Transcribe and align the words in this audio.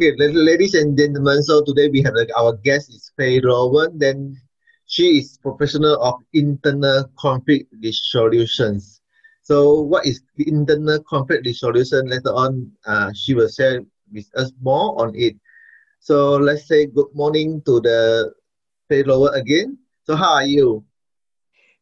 Okay, 0.00 0.16
ladies 0.16 0.72
and 0.72 0.96
gentlemen, 0.96 1.42
so 1.42 1.62
today 1.62 1.90
we 1.90 2.00
have 2.00 2.14
our 2.38 2.56
guest 2.64 2.88
is 2.88 3.12
Faye 3.18 3.38
Lawand. 3.42 4.00
Then 4.00 4.34
she 4.86 5.18
is 5.18 5.36
professional 5.36 6.00
of 6.00 6.14
internal 6.32 7.04
conflict 7.18 7.68
resolutions. 7.84 9.02
So 9.42 9.82
what 9.82 10.06
is 10.06 10.22
internal 10.38 11.04
conflict 11.04 11.44
resolution? 11.44 12.08
Later 12.08 12.32
on, 12.32 12.72
uh, 12.86 13.12
she 13.12 13.34
will 13.34 13.50
share 13.50 13.82
with 14.10 14.24
us 14.36 14.50
more 14.62 14.98
on 15.02 15.12
it. 15.14 15.36
So 16.00 16.36
let's 16.36 16.66
say 16.66 16.86
good 16.86 17.12
morning 17.12 17.60
to 17.66 17.82
the 17.82 18.32
Faye 18.88 19.02
Lawand 19.04 19.36
again. 19.36 19.76
So 20.04 20.16
how 20.16 20.32
are 20.32 20.46
you? 20.46 20.82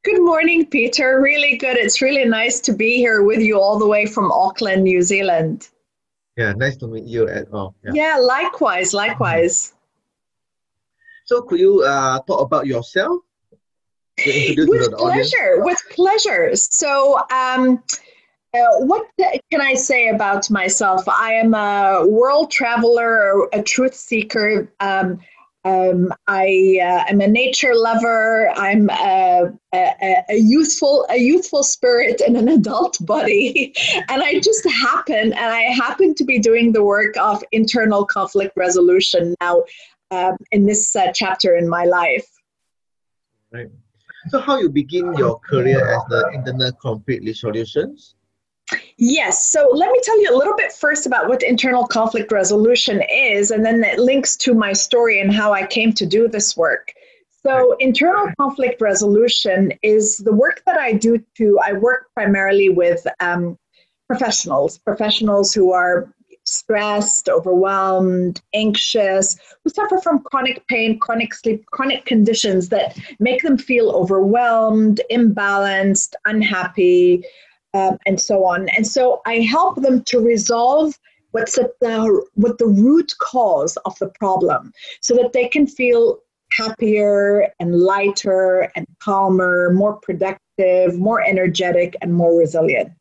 Good 0.03 0.25
morning, 0.25 0.67
Peter. 0.67 1.21
Really 1.21 1.57
good. 1.57 1.77
It's 1.77 2.03
really 2.03 2.25
nice 2.25 2.59
to 2.63 2.73
be 2.73 2.97
here 2.97 3.23
with 3.23 3.39
you 3.39 3.61
all 3.61 3.79
the 3.79 3.87
way 3.87 4.07
from 4.07 4.33
Auckland, 4.33 4.83
New 4.83 5.03
Zealand. 5.03 5.69
Yeah, 6.39 6.53
nice 6.53 6.77
to 6.77 6.87
meet 6.87 7.03
you 7.03 7.29
at 7.29 7.53
all. 7.53 7.75
Yeah, 7.83 7.91
yeah 7.95 8.17
likewise, 8.17 8.95
likewise. 8.95 9.75
So, 11.25 11.43
could 11.43 11.59
you 11.59 11.83
uh, 11.83 12.21
talk 12.21 12.41
about 12.41 12.65
yourself? 12.65 13.23
With 14.25 14.95
pleasure, 14.97 15.65
with 15.65 15.83
pleasure. 15.91 16.55
So, 16.55 17.19
um, 17.33 17.83
uh, 18.55 18.87
what 18.87 19.07
can 19.19 19.61
I 19.61 19.75
say 19.75 20.11
about 20.11 20.49
myself? 20.49 21.09
I 21.09 21.33
am 21.33 21.55
a 21.55 22.07
world 22.07 22.53
traveler, 22.53 23.49
a 23.53 23.61
truth 23.61 23.95
seeker. 23.95 24.73
Um, 24.79 25.19
um, 25.65 26.13
I 26.27 26.79
uh, 26.83 27.11
am 27.11 27.21
a 27.21 27.27
nature 27.27 27.75
lover. 27.75 28.51
I'm 28.55 28.89
a, 28.91 29.53
a, 29.75 30.25
a, 30.31 30.37
youthful 30.37 31.07
a 31.11 31.17
youthful 31.17 31.63
spirit 31.63 32.21
in 32.21 32.37
an 32.37 32.49
adult 32.49 32.97
body, 33.01 33.75
and 34.09 34.23
I 34.23 34.41
just 34.41 34.69
happen 34.69 35.33
and 35.33 35.35
I 35.37 35.63
happen 35.63 36.15
to 36.15 36.25
be 36.25 36.39
doing 36.39 36.73
the 36.73 36.85
work 36.85 37.17
of 37.17 37.43
internal 37.53 38.05
conflict 38.05 38.53
resolution 38.57 39.35
now 39.41 39.65
um, 40.11 40.37
in 40.53 40.65
this 40.65 40.95
uh, 40.95 41.13
chapter 41.13 41.57
in 41.57 41.69
my 41.69 41.85
life. 41.85 42.27
Right. 43.51 43.69
So, 44.29 44.41
how 44.41 44.59
you 44.59 44.69
begin 44.69 45.15
your 45.15 45.39
career 45.41 45.87
as 45.89 46.03
the 46.09 46.31
internal 46.35 46.73
conflict 46.73 47.25
resolutions? 47.25 48.15
Yes. 48.97 49.51
So 49.51 49.71
let 49.73 49.91
me 49.91 50.01
tell 50.03 50.21
you 50.21 50.35
a 50.35 50.37
little 50.37 50.57
bit 50.57 50.73
first 50.73 51.07
about 51.07 51.29
what 51.29 51.43
internal 51.43 51.87
conflict 51.87 52.33
resolution 52.33 53.03
is, 53.11 53.51
and 53.51 53.65
then 53.65 53.83
it 53.85 53.99
links 53.99 54.37
to 54.39 54.55
my 54.55 54.73
story 54.73 55.21
and 55.21 55.33
how 55.33 55.53
I 55.53 55.67
came 55.67 55.93
to 55.95 56.07
do 56.07 56.29
this 56.29 56.57
work. 56.57 56.93
So, 57.45 57.77
internal 57.79 58.31
conflict 58.39 58.81
resolution 58.81 59.73
is 59.83 60.17
the 60.17 60.33
work 60.33 60.63
that 60.67 60.79
I 60.79 60.93
do 60.93 61.23
to, 61.37 61.59
I 61.65 61.73
work 61.73 62.07
primarily 62.13 62.69
with 62.69 63.07
um, 63.21 63.57
professionals, 64.09 64.79
professionals 64.79 65.55
who 65.55 65.73
are 65.73 66.13
stressed, 66.45 67.29
overwhelmed, 67.29 68.41
anxious, 68.55 69.39
who 69.63 69.71
suffer 69.71 69.99
from 69.99 70.21
chronic 70.21 70.67
pain, 70.67 70.99
chronic 70.99 71.33
sleep, 71.33 71.65
chronic 71.67 72.05
conditions 72.07 72.71
that 72.71 72.99
make 73.21 73.43
them 73.43 73.57
feel 73.57 73.91
overwhelmed, 73.91 75.01
imbalanced, 75.11 76.15
unhappy, 76.25 77.23
um, 77.75 77.99
and 78.07 78.21
so 78.21 78.45
on. 78.45 78.69
And 78.71 78.87
so 78.87 79.21
I 79.27 79.41
help 79.41 79.83
them 79.83 80.03
to 80.05 80.21
resolve 80.21 80.95
what's 81.33 81.59
at 81.59 81.71
the 81.81 82.27
what 82.35 82.59
the 82.59 82.67
root 82.67 83.13
cause 83.19 83.77
of 83.85 83.99
the 83.99 84.09
problem, 84.09 84.73
so 85.01 85.15
that 85.15 85.33
they 85.33 85.49
can 85.49 85.67
feel 85.67 86.21
happier 86.53 87.53
and 87.61 87.79
lighter 87.79 88.71
and 88.75 88.87
calmer, 89.01 89.71
more 89.75 89.97
productive, 89.97 90.99
more 90.99 91.23
energetic, 91.23 91.95
and 92.01 92.15
more 92.15 92.39
resilient. 92.39 92.93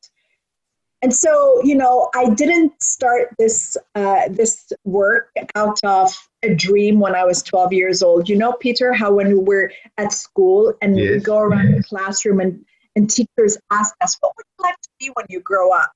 And 1.02 1.14
so, 1.14 1.62
you 1.64 1.76
know, 1.76 2.10
I 2.16 2.30
didn't 2.32 2.82
start 2.82 3.30
this 3.38 3.78
uh, 3.96 4.28
this 4.30 4.72
work 4.84 5.30
out 5.56 5.80
of 5.84 6.12
a 6.44 6.56
dream 6.56 7.00
when 7.00 7.16
I 7.16 7.24
was 7.24 7.44
12 7.44 7.74
years 7.74 8.02
old. 8.02 8.28
You 8.28 8.36
know, 8.36 8.54
Peter, 8.54 8.94
how 8.94 9.14
when 9.14 9.46
we're 9.46 9.72
at 9.98 10.12
school 10.12 10.74
and 10.82 10.98
yes. 10.98 11.12
we 11.12 11.20
go 11.20 11.38
around 11.38 11.76
the 11.76 11.84
classroom 11.84 12.40
and 12.40 12.66
and 12.98 13.10
teachers 13.10 13.58
ask 13.72 13.94
us, 14.02 14.18
What 14.20 14.34
would 14.36 14.46
you 14.58 14.64
like 14.64 14.82
to 14.82 14.90
be 15.00 15.12
when 15.14 15.26
you 15.30 15.40
grow 15.40 15.72
up? 15.72 15.92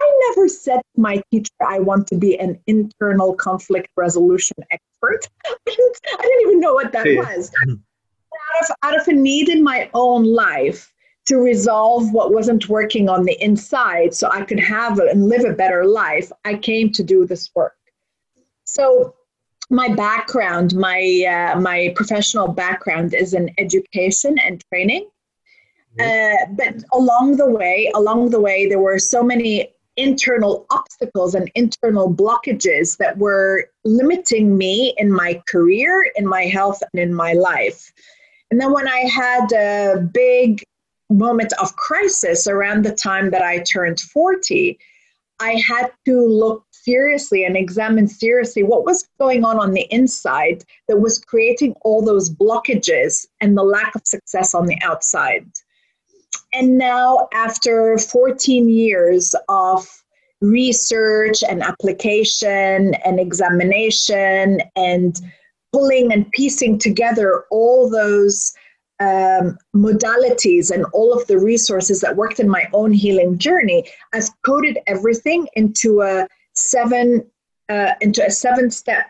I 0.00 0.20
never 0.28 0.48
said 0.48 0.80
to 0.94 1.00
my 1.00 1.22
teacher, 1.30 1.50
I 1.66 1.80
want 1.80 2.06
to 2.08 2.16
be 2.16 2.38
an 2.38 2.60
internal 2.66 3.34
conflict 3.34 3.88
resolution 3.96 4.56
expert. 4.70 5.28
I 5.46 5.54
didn't, 5.64 6.00
I 6.18 6.22
didn't 6.22 6.42
even 6.42 6.60
know 6.60 6.74
what 6.74 6.92
that 6.92 7.06
yeah. 7.10 7.20
was. 7.20 7.50
Out 7.62 7.76
of, 8.60 8.76
out 8.82 9.00
of 9.00 9.08
a 9.08 9.12
need 9.12 9.48
in 9.48 9.64
my 9.64 9.88
own 9.94 10.24
life 10.24 10.92
to 11.26 11.38
resolve 11.38 12.12
what 12.12 12.34
wasn't 12.34 12.68
working 12.68 13.08
on 13.08 13.24
the 13.24 13.42
inside 13.42 14.12
so 14.12 14.28
I 14.30 14.42
could 14.42 14.60
have 14.60 14.98
and 14.98 15.26
live 15.26 15.44
a 15.44 15.54
better 15.54 15.86
life, 15.86 16.30
I 16.44 16.56
came 16.56 16.92
to 16.92 17.02
do 17.02 17.24
this 17.24 17.50
work. 17.54 17.76
So, 18.64 19.14
my 19.70 19.88
background, 19.88 20.74
my, 20.74 21.54
uh, 21.54 21.58
my 21.58 21.94
professional 21.96 22.48
background 22.48 23.14
is 23.14 23.32
in 23.32 23.50
education 23.56 24.38
and 24.38 24.62
training. 24.70 25.08
Uh, 26.00 26.46
but 26.52 26.74
along 26.92 27.36
the 27.36 27.48
way, 27.48 27.90
along 27.94 28.30
the 28.30 28.40
way, 28.40 28.66
there 28.66 28.80
were 28.80 28.98
so 28.98 29.22
many 29.22 29.72
internal 29.96 30.66
obstacles 30.70 31.34
and 31.34 31.50
internal 31.54 32.12
blockages 32.12 32.96
that 32.96 33.16
were 33.18 33.70
limiting 33.84 34.58
me 34.58 34.94
in 34.98 35.12
my 35.12 35.40
career, 35.48 36.10
in 36.16 36.26
my 36.26 36.44
health, 36.44 36.82
and 36.92 37.00
in 37.00 37.14
my 37.14 37.32
life. 37.32 37.92
And 38.50 38.60
then 38.60 38.72
when 38.72 38.88
I 38.88 39.00
had 39.08 39.52
a 39.52 40.00
big 40.00 40.64
moment 41.10 41.52
of 41.60 41.76
crisis 41.76 42.46
around 42.46 42.84
the 42.84 42.94
time 42.94 43.30
that 43.30 43.42
I 43.42 43.60
turned 43.60 44.00
40, 44.00 44.78
I 45.40 45.62
had 45.66 45.90
to 46.06 46.20
look 46.20 46.64
seriously 46.70 47.44
and 47.44 47.56
examine 47.56 48.06
seriously 48.06 48.62
what 48.62 48.84
was 48.84 49.08
going 49.18 49.44
on 49.44 49.58
on 49.58 49.72
the 49.72 49.86
inside 49.90 50.64
that 50.88 50.98
was 50.98 51.18
creating 51.18 51.74
all 51.82 52.02
those 52.02 52.30
blockages 52.30 53.26
and 53.40 53.56
the 53.56 53.62
lack 53.62 53.94
of 53.94 54.02
success 54.04 54.54
on 54.54 54.66
the 54.66 54.78
outside. 54.82 55.46
And 56.54 56.78
now, 56.78 57.28
after 57.34 57.98
14 57.98 58.68
years 58.68 59.34
of 59.48 59.86
research 60.40 61.42
and 61.42 61.62
application 61.62 62.94
and 63.04 63.18
examination 63.18 64.60
and 64.76 65.20
pulling 65.72 66.12
and 66.12 66.30
piecing 66.30 66.78
together 66.78 67.44
all 67.50 67.90
those 67.90 68.54
um, 69.00 69.58
modalities 69.74 70.70
and 70.70 70.84
all 70.92 71.12
of 71.12 71.26
the 71.26 71.38
resources 71.38 72.00
that 72.02 72.14
worked 72.14 72.38
in 72.38 72.48
my 72.48 72.68
own 72.72 72.92
healing 72.92 73.36
journey, 73.38 73.84
I've 74.12 74.28
coded 74.46 74.78
everything 74.86 75.48
into 75.54 76.02
a 76.02 76.28
seven 76.54 77.26
uh, 77.68 77.94
into 78.00 78.24
a 78.24 78.30
seven 78.30 78.70
step 78.70 79.06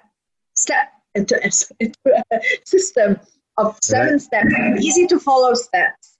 step 0.54 0.92
into 1.14 1.36
a, 1.36 1.50
into 1.80 2.24
a 2.32 2.40
system 2.64 3.20
of 3.58 3.76
seven 3.82 4.12
right. 4.12 4.20
steps, 4.20 4.54
easy 4.80 5.06
to 5.08 5.18
follow 5.18 5.52
steps 5.54 6.13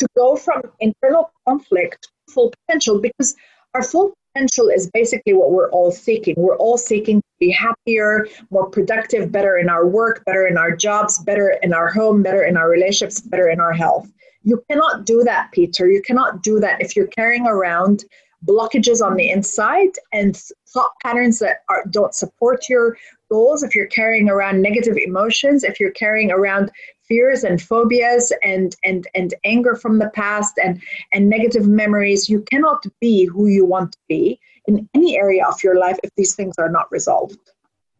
to 0.00 0.08
go 0.16 0.36
from 0.36 0.62
internal 0.80 1.30
conflict 1.46 2.02
to 2.02 2.34
full 2.34 2.52
potential 2.66 3.00
because 3.00 3.36
our 3.74 3.82
full 3.82 4.12
potential 4.34 4.68
is 4.68 4.90
basically 4.92 5.32
what 5.32 5.52
we're 5.52 5.70
all 5.70 5.92
seeking. 5.92 6.34
We're 6.36 6.56
all 6.56 6.78
seeking 6.78 7.20
to 7.20 7.28
be 7.38 7.50
happier, 7.50 8.26
more 8.50 8.68
productive, 8.68 9.30
better 9.30 9.58
in 9.58 9.68
our 9.68 9.86
work, 9.86 10.24
better 10.24 10.46
in 10.46 10.56
our 10.56 10.74
jobs, 10.74 11.18
better 11.18 11.58
in 11.62 11.72
our 11.72 11.88
home, 11.88 12.22
better 12.22 12.44
in 12.44 12.56
our 12.56 12.68
relationships, 12.68 13.20
better 13.20 13.48
in 13.48 13.60
our 13.60 13.72
health. 13.72 14.10
You 14.42 14.62
cannot 14.70 15.04
do 15.04 15.22
that, 15.24 15.50
Peter. 15.52 15.88
You 15.88 16.02
cannot 16.02 16.42
do 16.42 16.60
that 16.60 16.80
if 16.80 16.96
you're 16.96 17.08
carrying 17.08 17.46
around 17.46 18.04
blockages 18.46 19.04
on 19.04 19.16
the 19.16 19.30
inside 19.30 19.90
and 20.12 20.34
thought 20.68 20.92
patterns 21.02 21.38
that 21.40 21.58
are, 21.68 21.84
don't 21.90 22.14
support 22.14 22.68
your 22.68 22.96
goals, 23.30 23.62
if 23.62 23.74
you're 23.74 23.86
carrying 23.86 24.30
around 24.30 24.62
negative 24.62 24.96
emotions, 24.96 25.62
if 25.62 25.78
you're 25.78 25.92
carrying 25.92 26.32
around 26.32 26.70
fears 27.10 27.42
and 27.44 27.60
phobias 27.60 28.32
and 28.42 28.76
and 28.84 29.06
and 29.14 29.34
anger 29.44 29.74
from 29.74 29.98
the 29.98 30.10
past 30.10 30.54
and 30.64 30.80
and 31.12 31.28
negative 31.28 31.66
memories 31.66 32.28
you 32.32 32.40
cannot 32.50 32.80
be 33.00 33.24
who 33.24 33.48
you 33.48 33.64
want 33.64 33.90
to 33.92 33.98
be 34.08 34.38
in 34.68 34.88
any 34.94 35.18
area 35.24 35.44
of 35.44 35.62
your 35.64 35.76
life 35.84 35.98
if 36.04 36.10
these 36.16 36.34
things 36.34 36.54
are 36.58 36.70
not 36.70 36.86
resolved. 36.92 37.38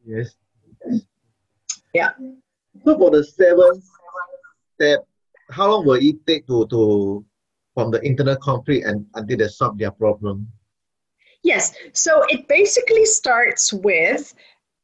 Yes. 0.06 0.28
Yeah. 1.92 2.12
So 2.84 2.96
for 2.96 3.10
the 3.10 3.24
seventh 3.24 3.84
step 4.74 5.00
how 5.50 5.70
long 5.70 5.84
will 5.84 6.00
it 6.00 6.24
take 6.26 6.46
to 6.46 6.66
to 6.68 7.24
from 7.74 7.90
the 7.90 8.00
internal 8.06 8.36
conflict 8.36 8.86
and 8.86 9.06
until 9.14 9.38
they 9.38 9.48
solve 9.48 9.78
their 9.78 9.90
problem? 9.90 10.46
Yes. 11.42 11.74
So 11.92 12.22
it 12.28 12.48
basically 12.48 13.06
starts 13.06 13.72
with 13.72 14.34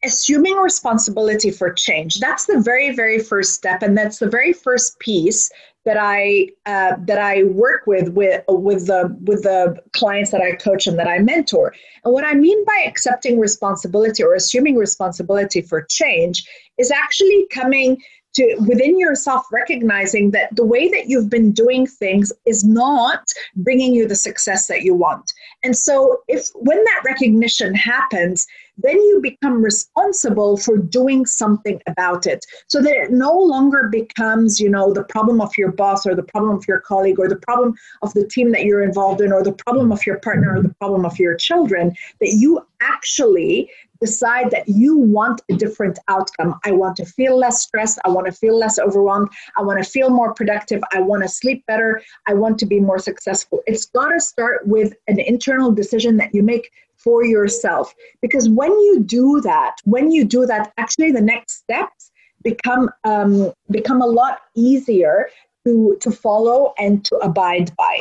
assuming 0.06 0.56
responsibility 0.56 1.50
for 1.50 1.73
change. 1.73 2.19
That's 2.19 2.47
the 2.47 2.61
very 2.61 2.94
very 2.94 3.19
first 3.19 3.53
step 3.55 3.82
and 3.82 3.97
that's 3.97 4.19
the 4.19 4.31
very 4.31 4.53
first 4.53 4.99
piece 4.99 5.50
that 5.85 5.97
i 5.97 6.49
uh, 6.67 6.97
that 7.06 7.19
i 7.19 7.44
work 7.44 7.87
with 7.87 8.08
with 8.11 8.43
with 8.49 8.87
the 8.87 9.17
with 9.25 9.43
the 9.44 9.81
clients 9.93 10.31
that 10.32 10.43
i 10.43 10.53
coach 10.53 10.87
and 10.87 10.99
that 10.99 11.08
i 11.08 11.19
mentor. 11.19 11.75
And 12.05 12.12
what 12.12 12.25
i 12.25 12.35
mean 12.35 12.64
by 12.64 12.85
accepting 12.87 13.38
responsibility 13.38 14.23
or 14.23 14.35
assuming 14.35 14.76
responsibility 14.76 15.62
for 15.62 15.82
change 15.82 16.47
is 16.79 16.91
actually 16.91 17.47
coming 17.50 17.99
to 18.37 18.56
within 18.69 18.99
yourself 18.99 19.47
recognizing 19.50 20.31
that 20.32 20.55
the 20.55 20.64
way 20.64 20.88
that 20.88 21.09
you've 21.09 21.31
been 21.31 21.52
doing 21.52 21.87
things 21.87 22.32
is 22.44 22.64
not 22.64 23.32
bringing 23.56 23.94
you 23.94 24.06
the 24.06 24.14
success 24.14 24.67
that 24.67 24.82
you 24.82 24.94
want. 24.94 25.32
And 25.64 25.75
so 25.75 26.20
if 26.29 26.49
when 26.55 26.85
that 26.85 27.02
recognition 27.05 27.75
happens 27.75 28.47
then 28.78 28.96
you 28.96 29.20
become 29.23 29.62
responsible 29.62 30.56
for 30.56 30.76
doing 30.76 31.25
something 31.25 31.81
about 31.87 32.26
it 32.26 32.44
so 32.67 32.82
that 32.82 32.94
it 32.94 33.11
no 33.11 33.37
longer 33.37 33.88
becomes 33.90 34.61
you 34.61 34.69
know 34.69 34.93
the 34.93 35.05
problem 35.05 35.40
of 35.40 35.50
your 35.56 35.73
boss 35.73 36.06
or 36.06 36.14
the 36.14 36.23
problem 36.23 36.56
of 36.56 36.64
your 36.69 36.81
colleague 36.81 37.19
or 37.19 37.28
the 37.28 37.37
problem 37.37 37.75
of 38.02 38.12
the 38.14 38.26
team 38.26 38.52
that 38.52 38.64
you're 38.64 38.82
involved 38.82 39.20
in 39.20 39.32
or 39.32 39.43
the 39.43 39.52
problem 39.52 39.93
of 39.93 40.05
your 40.06 40.19
partner 40.19 40.56
or 40.56 40.62
the 40.62 40.75
problem 40.81 41.05
of 41.05 41.19
your 41.19 41.34
children 41.34 41.94
that 42.20 42.32
you 42.32 42.61
actually 42.81 43.70
decide 44.00 44.50
that 44.50 44.69
you 44.69 44.96
want 44.99 45.40
a 45.50 45.55
different 45.55 45.99
outcome. 46.08 46.58
I 46.64 46.73
want 46.73 46.96
to 46.96 47.06
feel 47.06 47.38
less 47.38 47.62
stressed. 47.62 47.99
I 48.05 48.11
want 48.11 48.26
to 48.26 48.32
feel 48.32 48.58
less 48.58 48.78
overwhelmed. 48.78 49.28
I 49.56 49.62
want 49.62 49.82
to 49.82 49.90
feel 49.90 50.11
more 50.11 50.34
productive. 50.34 50.82
I 50.93 51.00
want 51.00 51.23
to 51.23 51.28
sleep 51.28 51.64
better. 51.67 52.02
I 52.26 52.34
want 52.34 52.58
to 52.58 52.67
be 52.67 52.81
more 52.81 52.99
successful. 52.99 53.62
It's 53.67 53.87
got 53.87 54.08
to 54.08 54.20
start 54.20 54.67
with 54.67 54.94
an 55.08 55.19
internal 55.19 55.73
decision 55.73 56.17
that 56.19 56.34
you 56.34 56.43
make 56.43 56.70
for 57.06 57.25
yourself. 57.25 57.94
Because 58.20 58.49
when 58.49 58.73
you 58.73 58.99
do 58.99 59.41
that, 59.43 59.76
when 59.85 60.11
you 60.11 60.25
do 60.25 60.44
that, 60.47 60.73
actually 60.76 61.12
the 61.12 61.20
next 61.20 61.58
steps 61.58 62.11
become 62.43 62.91
um, 63.05 63.53
become 63.70 64.03
a 64.03 64.06
lot 64.20 64.41
easier 64.56 65.29
to 65.64 65.97
to 66.00 66.11
follow 66.11 66.75
and 66.79 67.05
to 67.05 67.14
abide 67.29 67.70
by. 67.76 67.94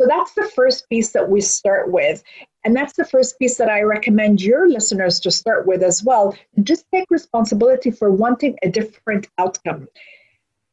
So 0.00 0.06
that's 0.08 0.34
the 0.34 0.50
first 0.56 0.88
piece 0.88 1.10
that 1.12 1.28
we 1.30 1.40
start 1.40 1.92
with. 1.92 2.22
And 2.64 2.74
that's 2.76 2.94
the 2.94 3.04
first 3.04 3.38
piece 3.38 3.56
that 3.58 3.70
I 3.70 3.82
recommend 3.82 4.42
your 4.42 4.68
listeners 4.68 5.20
to 5.20 5.30
start 5.30 5.66
with 5.66 5.82
as 5.82 6.02
well. 6.02 6.36
Just 6.62 6.84
take 6.92 7.06
responsibility 7.10 7.90
for 7.92 8.10
wanting 8.10 8.56
a 8.62 8.68
different 8.68 9.28
outcome. 9.38 9.88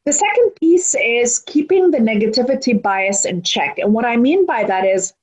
The 0.06 0.14
second 0.14 0.52
piece 0.60 0.96
is 0.96 1.40
keeping 1.40 1.90
the 1.90 1.98
negativity 1.98 2.80
bias 2.80 3.26
in 3.26 3.42
check. 3.42 3.80
And 3.80 3.94
what 3.94 4.06
I 4.06 4.18
mean 4.18 4.46
by 4.46 4.64
that 4.64 4.86
is, 4.86 5.14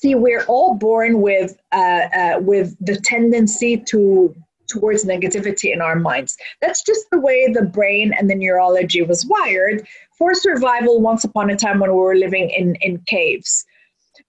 see, 0.00 0.14
we're 0.14 0.44
all 0.44 0.74
born 0.74 1.20
with 1.20 1.58
uh, 1.72 2.08
uh, 2.16 2.38
with 2.40 2.76
the 2.80 2.96
tendency 2.96 3.76
to 3.76 4.34
towards 4.68 5.04
negativity 5.04 5.72
in 5.72 5.80
our 5.80 5.96
minds. 5.96 6.36
That's 6.60 6.82
just 6.82 7.06
the 7.10 7.18
way 7.18 7.50
the 7.52 7.64
brain 7.64 8.12
and 8.12 8.28
the 8.28 8.34
neurology 8.34 9.02
was 9.02 9.26
wired 9.26 9.86
for 10.16 10.34
survival 10.34 11.00
once 11.00 11.24
upon 11.24 11.48
a 11.50 11.56
time 11.56 11.80
when 11.80 11.90
we 11.90 11.96
were 11.96 12.14
living 12.14 12.50
in, 12.50 12.74
in 12.82 12.98
caves. 13.06 13.64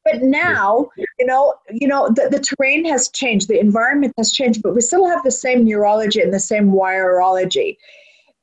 But 0.06 0.22
now, 0.22 0.88
you 0.98 1.26
know, 1.26 1.56
you 1.70 1.88
know, 1.88 2.08
the, 2.08 2.30
the 2.32 2.40
terrain 2.40 2.86
has 2.86 3.10
changed, 3.10 3.50
the 3.50 3.60
environment 3.60 4.14
has 4.18 4.32
changed, 4.32 4.62
but 4.64 4.74
we 4.74 4.82
still 4.82 5.06
have 5.08 5.24
the 5.24 5.32
same 5.32 5.66
neurology 5.66 6.22
and 6.22 6.34
the 6.34 6.40
same 6.40 6.72
wirology. 6.72 7.76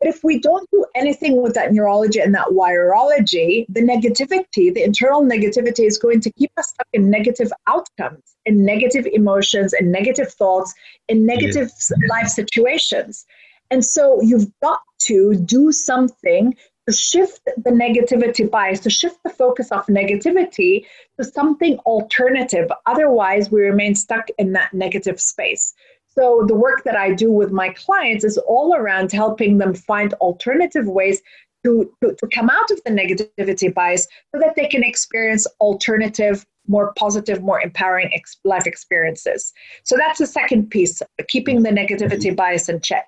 But 0.01 0.09
if 0.09 0.23
we 0.23 0.39
don't 0.39 0.69
do 0.71 0.85
anything 0.95 1.41
with 1.41 1.55
that 1.55 1.73
neurology 1.73 2.21
and 2.21 2.35
that 2.35 2.49
wirology, 2.49 3.65
the 3.69 3.81
negativity, 3.81 4.73
the 4.73 4.83
internal 4.83 5.23
negativity 5.23 5.87
is 5.87 5.97
going 5.97 6.21
to 6.21 6.33
keep 6.33 6.53
us 6.59 6.69
stuck 6.69 6.89
in 6.93 7.11
negative 7.11 7.51
outcomes, 7.67 8.37
in 8.45 8.65
negative 8.65 9.07
emotions, 9.07 9.73
and 9.73 9.91
negative 9.91 10.33
thoughts, 10.33 10.75
in 11.09 11.25
negative 11.25 11.71
life 12.11 12.29
situations. 12.29 13.25
And 13.71 13.85
so 13.85 14.21
you've 14.21 14.51
got 14.63 14.81
to 15.07 15.35
do 15.35 15.73
something 15.73 16.55
to 16.87 16.95
shift 16.95 17.41
the 17.45 17.71
negativity 17.71 18.49
bias, 18.49 18.81
to 18.81 18.91
shift 18.91 19.19
the 19.25 19.31
focus 19.31 19.73
of 19.73 19.87
negativity 19.87 20.85
to 21.19 21.25
something 21.25 21.79
alternative. 21.81 22.71
Otherwise, 22.87 23.51
we 23.51 23.61
remain 23.61 23.95
stuck 23.95 24.29
in 24.39 24.53
that 24.53 24.73
negative 24.73 25.21
space. 25.21 25.75
So, 26.19 26.45
the 26.47 26.55
work 26.55 26.85
that 26.85 26.97
I 26.97 27.13
do 27.13 27.31
with 27.31 27.53
my 27.53 27.71
clients 27.71 28.25
is 28.25 28.39
all 28.39 28.75
around 28.75 29.13
helping 29.13 29.59
them 29.59 29.75
find 29.75 30.15
alternative 30.15 30.87
ways 30.87 31.21
to, 31.65 31.93
to, 32.03 32.15
to 32.15 32.29
come 32.29 32.49
out 32.49 32.71
of 32.71 32.81
the 32.85 32.91
negativity 32.91 33.73
bias 33.73 34.07
so 34.35 34.41
that 34.41 34.55
they 34.57 34.67
can 34.67 34.85
experience 34.85 35.47
alternative 35.61 36.47
more 36.69 36.93
positive, 36.95 37.43
more 37.43 37.61
empowering 37.61 38.11
ex- 38.15 38.37
life 38.45 38.67
experiences. 38.67 39.53
So 39.85 39.97
that's 39.97 40.19
the 40.19 40.27
second 40.27 40.71
piece, 40.71 41.03
keeping 41.29 41.63
the 41.63 41.71
negativity 41.71 42.35
bias 42.35 42.69
in 42.69 42.81
check. 42.81 43.07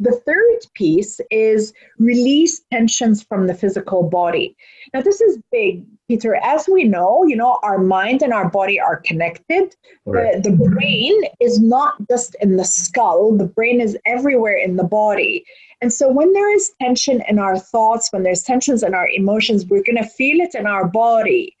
The 0.00 0.20
third 0.24 0.72
piece 0.74 1.20
is 1.30 1.72
release 1.98 2.60
tensions 2.70 3.22
from 3.22 3.46
the 3.46 3.54
physical 3.54 4.04
body. 4.04 4.56
Now, 4.94 5.02
this 5.02 5.20
is 5.20 5.38
big, 5.50 5.84
Peter. 6.06 6.36
As 6.36 6.68
we 6.68 6.84
know, 6.84 7.24
you 7.24 7.36
know, 7.36 7.58
our 7.62 7.78
mind 7.78 8.22
and 8.22 8.32
our 8.32 8.48
body 8.48 8.78
are 8.78 8.96
connected. 9.00 9.74
Right. 10.04 10.42
The, 10.42 10.50
the 10.50 10.56
brain 10.56 11.22
is 11.40 11.60
not 11.60 11.94
just 12.08 12.36
in 12.40 12.56
the 12.56 12.64
skull, 12.64 13.36
the 13.36 13.46
brain 13.46 13.80
is 13.80 13.98
everywhere 14.06 14.56
in 14.56 14.76
the 14.76 14.84
body. 14.84 15.44
And 15.80 15.92
so, 15.92 16.10
when 16.10 16.32
there 16.32 16.54
is 16.54 16.72
tension 16.80 17.22
in 17.28 17.38
our 17.38 17.58
thoughts, 17.58 18.08
when 18.12 18.22
there's 18.22 18.42
tensions 18.42 18.82
in 18.82 18.94
our 18.94 19.08
emotions, 19.08 19.66
we're 19.66 19.82
going 19.82 20.02
to 20.02 20.08
feel 20.08 20.40
it 20.40 20.54
in 20.54 20.66
our 20.66 20.86
body. 20.86 21.56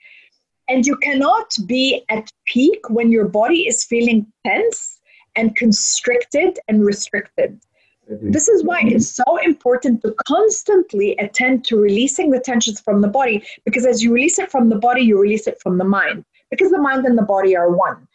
And 0.68 0.86
you 0.86 0.96
cannot 0.96 1.56
be 1.66 2.04
at 2.08 2.30
peak 2.46 2.80
when 2.90 3.10
your 3.10 3.26
body 3.26 3.66
is 3.66 3.84
feeling 3.84 4.26
tense 4.46 5.00
and 5.34 5.56
constricted 5.56 6.58
and 6.68 6.84
restricted. 6.84 7.60
This 8.08 8.48
is 8.48 8.64
why 8.64 8.82
it's 8.84 9.08
so 9.08 9.36
important 9.36 10.02
to 10.02 10.14
constantly 10.26 11.14
attend 11.16 11.64
to 11.66 11.76
releasing 11.76 12.30
the 12.30 12.40
tensions 12.40 12.80
from 12.80 13.02
the 13.02 13.08
body 13.08 13.44
because 13.64 13.84
as 13.84 14.02
you 14.02 14.12
release 14.12 14.38
it 14.38 14.50
from 14.50 14.70
the 14.70 14.76
body, 14.76 15.02
you 15.02 15.20
release 15.20 15.46
it 15.46 15.60
from 15.60 15.76
the 15.76 15.84
mind 15.84 16.24
because 16.50 16.70
the 16.70 16.80
mind 16.80 17.04
and 17.04 17.18
the 17.18 17.22
body 17.22 17.54
are 17.54 17.70
one. 17.70 18.08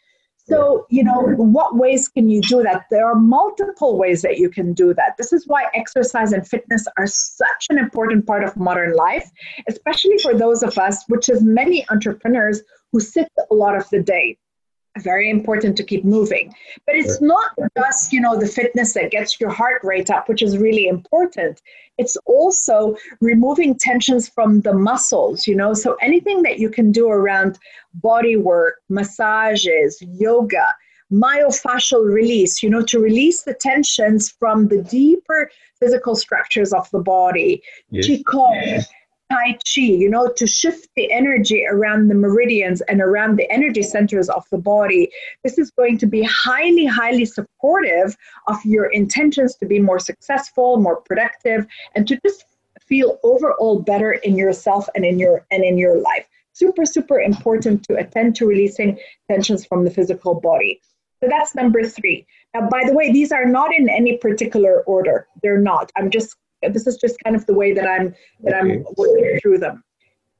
So, 0.46 0.86
you 0.90 1.02
know, 1.02 1.22
what 1.36 1.76
ways 1.76 2.08
can 2.08 2.28
you 2.28 2.42
do 2.42 2.62
that? 2.64 2.84
There 2.90 3.06
are 3.06 3.14
multiple 3.14 3.96
ways 3.96 4.20
that 4.22 4.36
you 4.36 4.50
can 4.50 4.74
do 4.74 4.92
that. 4.92 5.16
This 5.16 5.32
is 5.32 5.46
why 5.46 5.66
exercise 5.74 6.32
and 6.32 6.46
fitness 6.46 6.86
are 6.98 7.06
such 7.06 7.66
an 7.70 7.78
important 7.78 8.26
part 8.26 8.44
of 8.44 8.54
modern 8.56 8.94
life, 8.94 9.30
especially 9.68 10.18
for 10.18 10.34
those 10.34 10.62
of 10.62 10.76
us, 10.76 11.04
which 11.08 11.30
is 11.30 11.42
many 11.42 11.86
entrepreneurs 11.88 12.60
who 12.92 13.00
sit 13.00 13.28
a 13.50 13.54
lot 13.54 13.74
of 13.74 13.88
the 13.88 14.02
day 14.02 14.36
very 14.98 15.28
important 15.28 15.76
to 15.76 15.82
keep 15.82 16.04
moving. 16.04 16.54
But 16.86 16.96
it's 16.96 17.20
not 17.20 17.52
just 17.76 18.12
you 18.12 18.20
know 18.20 18.38
the 18.38 18.46
fitness 18.46 18.94
that 18.94 19.10
gets 19.10 19.40
your 19.40 19.50
heart 19.50 19.80
rate 19.82 20.10
up 20.10 20.28
which 20.28 20.42
is 20.42 20.58
really 20.58 20.86
important. 20.86 21.60
It's 21.98 22.16
also 22.26 22.96
removing 23.20 23.76
tensions 23.78 24.28
from 24.28 24.60
the 24.62 24.74
muscles 24.74 25.46
you 25.46 25.54
know? 25.54 25.74
So 25.74 25.94
anything 26.00 26.42
that 26.42 26.58
you 26.58 26.70
can 26.70 26.92
do 26.92 27.08
around 27.08 27.58
body 27.94 28.36
work 28.36 28.76
massages 28.88 30.02
yoga 30.02 30.74
myofascial 31.12 32.04
release 32.04 32.62
you 32.62 32.70
know 32.70 32.82
to 32.82 32.98
release 32.98 33.42
the 33.42 33.54
tensions 33.54 34.30
from 34.30 34.68
the 34.68 34.82
deeper 34.82 35.50
physical 35.78 36.16
structures 36.16 36.72
of 36.72 36.90
the 36.90 36.98
body 36.98 37.62
yes. 37.90 38.06
qigong 38.06 38.84
Tai 39.30 39.52
Chi, 39.52 39.80
you 39.80 40.08
know, 40.10 40.30
to 40.36 40.46
shift 40.46 40.88
the 40.96 41.10
energy 41.10 41.64
around 41.68 42.08
the 42.08 42.14
meridians 42.14 42.82
and 42.82 43.00
around 43.00 43.36
the 43.36 43.50
energy 43.50 43.82
centers 43.82 44.28
of 44.28 44.44
the 44.50 44.58
body. 44.58 45.10
This 45.42 45.58
is 45.58 45.70
going 45.70 45.98
to 45.98 46.06
be 46.06 46.22
highly, 46.22 46.84
highly 46.84 47.24
supportive 47.24 48.16
of 48.48 48.56
your 48.64 48.86
intentions 48.86 49.56
to 49.56 49.66
be 49.66 49.78
more 49.78 49.98
successful, 49.98 50.76
more 50.76 51.00
productive, 51.00 51.66
and 51.94 52.06
to 52.06 52.18
just 52.24 52.44
feel 52.80 53.18
overall 53.22 53.80
better 53.80 54.12
in 54.12 54.36
yourself 54.36 54.88
and 54.94 55.04
in 55.04 55.18
your 55.18 55.46
and 55.50 55.64
in 55.64 55.78
your 55.78 55.96
life. 55.96 56.28
Super, 56.52 56.84
super 56.84 57.18
important 57.18 57.82
to 57.84 57.96
attend 57.96 58.36
to 58.36 58.46
releasing 58.46 58.98
tensions 59.28 59.64
from 59.64 59.84
the 59.84 59.90
physical 59.90 60.38
body. 60.38 60.80
So 61.20 61.28
that's 61.28 61.54
number 61.54 61.82
three. 61.84 62.26
Now, 62.52 62.68
by 62.68 62.82
the 62.86 62.92
way, 62.92 63.10
these 63.10 63.32
are 63.32 63.46
not 63.46 63.74
in 63.74 63.88
any 63.88 64.18
particular 64.18 64.82
order. 64.82 65.26
They're 65.42 65.58
not. 65.58 65.90
I'm 65.96 66.10
just 66.10 66.36
this 66.68 66.86
is 66.86 66.96
just 66.96 67.16
kind 67.24 67.36
of 67.36 67.46
the 67.46 67.54
way 67.54 67.72
that 67.72 67.86
I'm 67.86 68.14
that 68.42 68.54
okay. 68.54 68.74
I'm 68.74 68.84
working 68.96 69.38
through 69.40 69.58
them. 69.58 69.82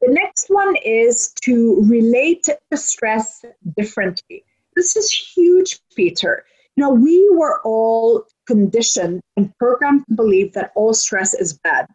The 0.01 0.13
next 0.13 0.47
one 0.49 0.77
is 0.85 1.33
to 1.43 1.81
relate 1.83 2.45
to 2.45 2.77
stress 2.77 3.45
differently. 3.77 4.45
This 4.77 4.97
is 4.97 5.11
huge, 5.11 5.81
Peter. 5.95 6.45
You 6.77 6.83
know, 6.83 6.91
we 6.91 7.31
were 7.31 7.61
all 7.65 8.25
conditioned 8.47 9.23
and 9.37 9.57
programmed 9.59 10.05
to 10.09 10.15
believe 10.15 10.53
that 10.55 10.73
all 10.75 10.93
stress 10.93 11.33
is 11.35 11.55
bad. 11.55 11.87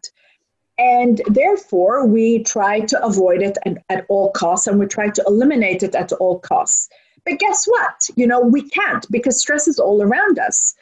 And 0.78 1.20
therefore, 1.26 2.06
we 2.06 2.42
try 2.42 2.80
to 2.80 3.04
avoid 3.04 3.42
it 3.42 3.58
at, 3.66 3.76
at 3.90 4.06
all 4.08 4.30
costs 4.32 4.66
and 4.66 4.80
we 4.80 4.86
try 4.86 5.10
to 5.10 5.22
eliminate 5.26 5.82
it 5.82 5.94
at 5.94 6.10
all 6.12 6.38
costs. 6.38 6.88
But 7.26 7.38
guess 7.38 7.66
what? 7.66 8.08
You 8.16 8.26
know, 8.26 8.40
we 8.40 8.62
can't 8.62 9.06
because 9.10 9.38
stress 9.38 9.68
is 9.68 9.78
all 9.78 10.02
around 10.02 10.38
us 10.38 10.74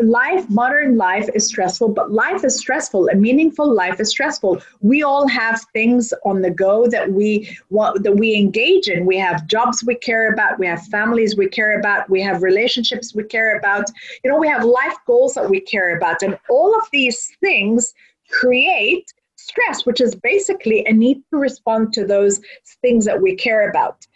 life, 0.00 0.48
modern 0.50 0.96
life 0.96 1.28
is 1.34 1.46
stressful, 1.46 1.88
but 1.88 2.12
life 2.12 2.44
is 2.44 2.58
stressful. 2.58 3.08
A 3.08 3.14
meaningful 3.14 3.72
life 3.72 4.00
is 4.00 4.10
stressful. 4.10 4.62
We 4.80 5.02
all 5.02 5.26
have 5.28 5.60
things 5.72 6.12
on 6.24 6.42
the 6.42 6.50
go 6.50 6.86
that 6.88 7.12
we 7.12 7.56
want 7.70 8.02
that 8.02 8.16
we 8.16 8.34
engage 8.34 8.88
in. 8.88 9.06
We 9.06 9.18
have 9.18 9.46
jobs 9.46 9.84
we 9.84 9.94
care 9.94 10.32
about, 10.32 10.58
we 10.58 10.66
have 10.66 10.82
families 10.86 11.36
we 11.36 11.48
care 11.48 11.78
about, 11.78 12.08
we 12.10 12.20
have 12.22 12.42
relationships 12.42 13.14
we 13.14 13.24
care 13.24 13.56
about. 13.56 13.84
You 14.22 14.30
know, 14.30 14.38
we 14.38 14.48
have 14.48 14.64
life 14.64 14.96
goals 15.06 15.34
that 15.34 15.48
we 15.48 15.60
care 15.60 15.96
about. 15.96 16.22
And 16.22 16.38
all 16.48 16.76
of 16.78 16.84
these 16.92 17.32
things 17.40 17.94
create 18.30 19.12
stress, 19.36 19.86
which 19.86 20.00
is 20.00 20.14
basically 20.14 20.84
a 20.86 20.92
need 20.92 21.22
to 21.30 21.38
respond 21.38 21.92
to 21.94 22.04
those 22.04 22.40
things 22.82 23.04
that 23.04 23.20
we 23.20 23.36
care 23.36 23.68
about. 23.68 24.06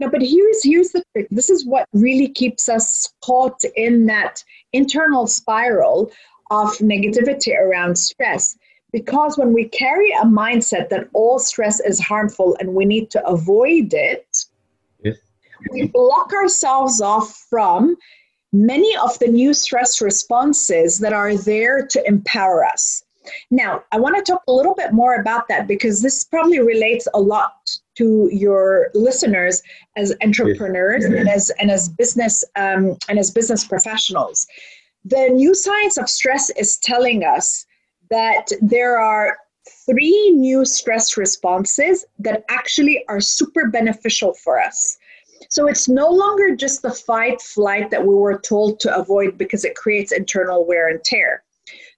Now, 0.00 0.08
but 0.08 0.22
here's 0.22 0.64
here's 0.64 0.90
the 0.90 1.04
trick. 1.12 1.28
This 1.30 1.50
is 1.50 1.64
what 1.64 1.88
really 1.92 2.28
keeps 2.28 2.68
us 2.68 3.12
caught 3.22 3.60
in 3.76 4.06
that 4.06 4.42
internal 4.72 5.26
spiral 5.26 6.10
of 6.50 6.68
negativity 6.78 7.56
around 7.56 7.96
stress. 7.96 8.56
Because 8.92 9.36
when 9.36 9.52
we 9.52 9.68
carry 9.68 10.10
a 10.12 10.24
mindset 10.24 10.88
that 10.88 11.08
all 11.12 11.38
stress 11.38 11.80
is 11.80 12.00
harmful 12.00 12.56
and 12.60 12.74
we 12.74 12.84
need 12.84 13.10
to 13.10 13.26
avoid 13.26 13.92
it, 13.92 14.46
yes. 15.02 15.16
we 15.72 15.88
block 15.88 16.32
ourselves 16.32 17.00
off 17.00 17.46
from 17.50 17.96
many 18.52 18.96
of 18.96 19.18
the 19.18 19.26
new 19.26 19.52
stress 19.52 20.00
responses 20.00 20.98
that 21.00 21.12
are 21.12 21.36
there 21.36 21.86
to 21.86 22.06
empower 22.06 22.64
us. 22.64 23.04
Now, 23.50 23.82
I 23.92 23.98
want 23.98 24.16
to 24.16 24.32
talk 24.32 24.42
a 24.46 24.52
little 24.52 24.74
bit 24.74 24.92
more 24.92 25.16
about 25.16 25.48
that 25.48 25.66
because 25.66 26.00
this 26.00 26.24
probably 26.24 26.60
relates 26.60 27.08
a 27.12 27.20
lot 27.20 27.76
to 27.96 28.28
your 28.32 28.90
listeners 28.94 29.62
as 29.96 30.14
entrepreneurs 30.22 31.04
yes. 31.04 31.12
and 31.12 31.28
as 31.28 31.50
and 31.58 31.70
as 31.70 31.88
business 31.88 32.44
um, 32.56 32.96
and 33.08 33.18
as 33.18 33.30
business 33.30 33.64
professionals. 33.64 34.46
The 35.04 35.28
new 35.28 35.54
science 35.54 35.96
of 35.96 36.08
stress 36.08 36.50
is 36.50 36.78
telling 36.78 37.24
us 37.24 37.64
that 38.10 38.46
there 38.60 38.98
are 38.98 39.38
three 39.86 40.30
new 40.32 40.64
stress 40.64 41.16
responses 41.16 42.04
that 42.18 42.44
actually 42.48 43.04
are 43.08 43.20
super 43.20 43.68
beneficial 43.68 44.34
for 44.34 44.60
us. 44.60 44.98
So 45.48 45.68
it's 45.68 45.88
no 45.88 46.08
longer 46.08 46.56
just 46.56 46.82
the 46.82 46.90
fight 46.90 47.40
flight 47.40 47.90
that 47.90 48.04
we 48.04 48.14
were 48.14 48.38
told 48.38 48.80
to 48.80 48.96
avoid 48.96 49.38
because 49.38 49.64
it 49.64 49.76
creates 49.76 50.12
internal 50.12 50.66
wear 50.66 50.88
and 50.88 51.02
tear. 51.04 51.44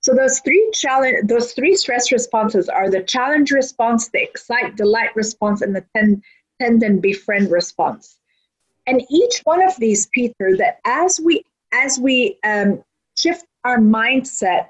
So 0.01 0.15
those 0.15 0.41
three 0.41 0.71
challenge, 0.73 1.29
those 1.29 1.53
three 1.53 1.77
stress 1.77 2.13
responses 2.13 2.69
are 2.69 2.91
the 2.91 3.03
challenge 3.03 3.51
response, 3.51 4.09
the 4.09 4.23
excite 4.23 4.77
delight 4.77 5.15
response, 5.17 5.61
and 5.61 5.75
the 5.75 5.85
tend, 5.97 6.23
tend 6.61 6.83
and 6.83 7.03
befriend 7.03 7.51
response. 7.51 8.19
And 8.87 9.03
each 9.11 9.41
one 9.45 9.63
of 9.63 9.77
these, 9.77 10.07
Peter, 10.07 10.57
that 10.57 10.79
as 10.85 11.21
we 11.23 11.45
as 11.73 11.99
we 11.99 12.39
um, 12.45 12.83
shift 13.17 13.45
our 13.65 13.79
mindset 13.79 14.69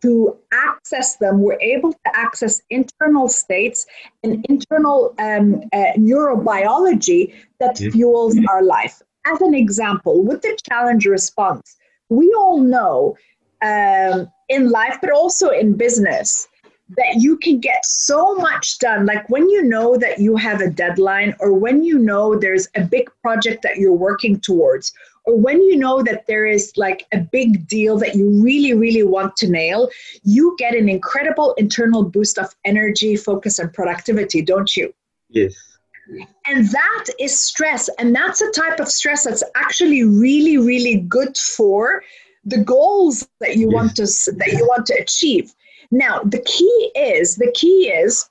to 0.00 0.36
access 0.52 1.16
them, 1.16 1.42
we're 1.42 1.60
able 1.60 1.92
to 1.92 2.10
access 2.14 2.62
internal 2.70 3.28
states 3.28 3.84
and 4.22 4.46
internal 4.48 5.14
um, 5.18 5.62
uh, 5.72 5.92
neurobiology 5.96 7.34
that 7.58 7.76
fuels 7.76 8.36
our 8.48 8.62
life. 8.62 9.02
As 9.26 9.40
an 9.40 9.54
example, 9.54 10.22
with 10.22 10.40
the 10.42 10.56
challenge 10.70 11.04
response, 11.04 11.76
we 12.08 12.32
all 12.38 12.60
know 12.60 13.16
um, 13.60 14.30
in 14.48 14.70
life, 14.70 14.98
but 15.00 15.10
also 15.10 15.50
in 15.50 15.74
business, 15.74 16.48
that 16.96 17.16
you 17.16 17.36
can 17.36 17.60
get 17.60 17.84
so 17.84 18.34
much 18.36 18.78
done. 18.78 19.04
Like 19.04 19.28
when 19.28 19.48
you 19.50 19.62
know 19.62 19.96
that 19.98 20.18
you 20.18 20.36
have 20.36 20.60
a 20.60 20.70
deadline, 20.70 21.34
or 21.40 21.52
when 21.52 21.84
you 21.84 21.98
know 21.98 22.38
there's 22.38 22.68
a 22.76 22.82
big 22.82 23.10
project 23.22 23.62
that 23.62 23.76
you're 23.76 23.92
working 23.92 24.40
towards, 24.40 24.92
or 25.24 25.36
when 25.36 25.60
you 25.60 25.76
know 25.76 26.02
that 26.02 26.26
there 26.26 26.46
is 26.46 26.72
like 26.76 27.06
a 27.12 27.18
big 27.18 27.68
deal 27.68 27.98
that 27.98 28.14
you 28.14 28.42
really, 28.42 28.72
really 28.72 29.02
want 29.02 29.36
to 29.36 29.48
nail, 29.48 29.90
you 30.22 30.56
get 30.58 30.74
an 30.74 30.88
incredible 30.88 31.52
internal 31.58 32.02
boost 32.02 32.38
of 32.38 32.54
energy, 32.64 33.16
focus, 33.16 33.58
and 33.58 33.72
productivity, 33.72 34.40
don't 34.40 34.74
you? 34.74 34.94
Yes. 35.28 35.54
And 36.46 36.66
that 36.70 37.04
is 37.20 37.38
stress. 37.38 37.90
And 37.98 38.14
that's 38.14 38.40
a 38.40 38.50
type 38.52 38.80
of 38.80 38.88
stress 38.88 39.24
that's 39.24 39.44
actually 39.54 40.04
really, 40.04 40.56
really 40.56 41.00
good 41.00 41.36
for 41.36 42.02
the 42.48 42.58
goals 42.58 43.28
that 43.40 43.56
you 43.56 43.68
want 43.68 43.96
to 43.96 44.02
that 44.02 44.52
you 44.52 44.66
want 44.66 44.86
to 44.86 44.94
achieve. 44.94 45.54
Now, 45.90 46.20
the 46.20 46.40
key 46.40 46.92
is 46.94 47.36
the 47.36 47.52
key 47.52 47.88
is 47.88 48.28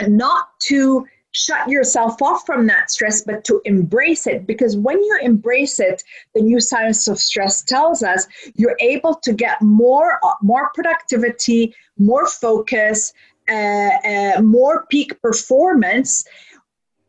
not 0.00 0.48
to 0.64 1.06
shut 1.32 1.68
yourself 1.68 2.20
off 2.20 2.44
from 2.44 2.66
that 2.66 2.90
stress, 2.90 3.22
but 3.22 3.42
to 3.44 3.60
embrace 3.64 4.26
it. 4.26 4.46
Because 4.46 4.76
when 4.76 4.98
you 5.02 5.18
embrace 5.22 5.80
it, 5.80 6.02
the 6.34 6.42
new 6.42 6.60
science 6.60 7.08
of 7.08 7.18
stress 7.18 7.62
tells 7.62 8.02
us 8.02 8.26
you're 8.54 8.76
able 8.80 9.14
to 9.16 9.32
get 9.32 9.60
more, 9.62 10.18
uh, 10.22 10.32
more 10.42 10.70
productivity, 10.74 11.74
more 11.98 12.26
focus, 12.26 13.12
uh, 13.48 13.90
uh, 14.04 14.42
more 14.42 14.86
peak 14.90 15.20
performance 15.20 16.24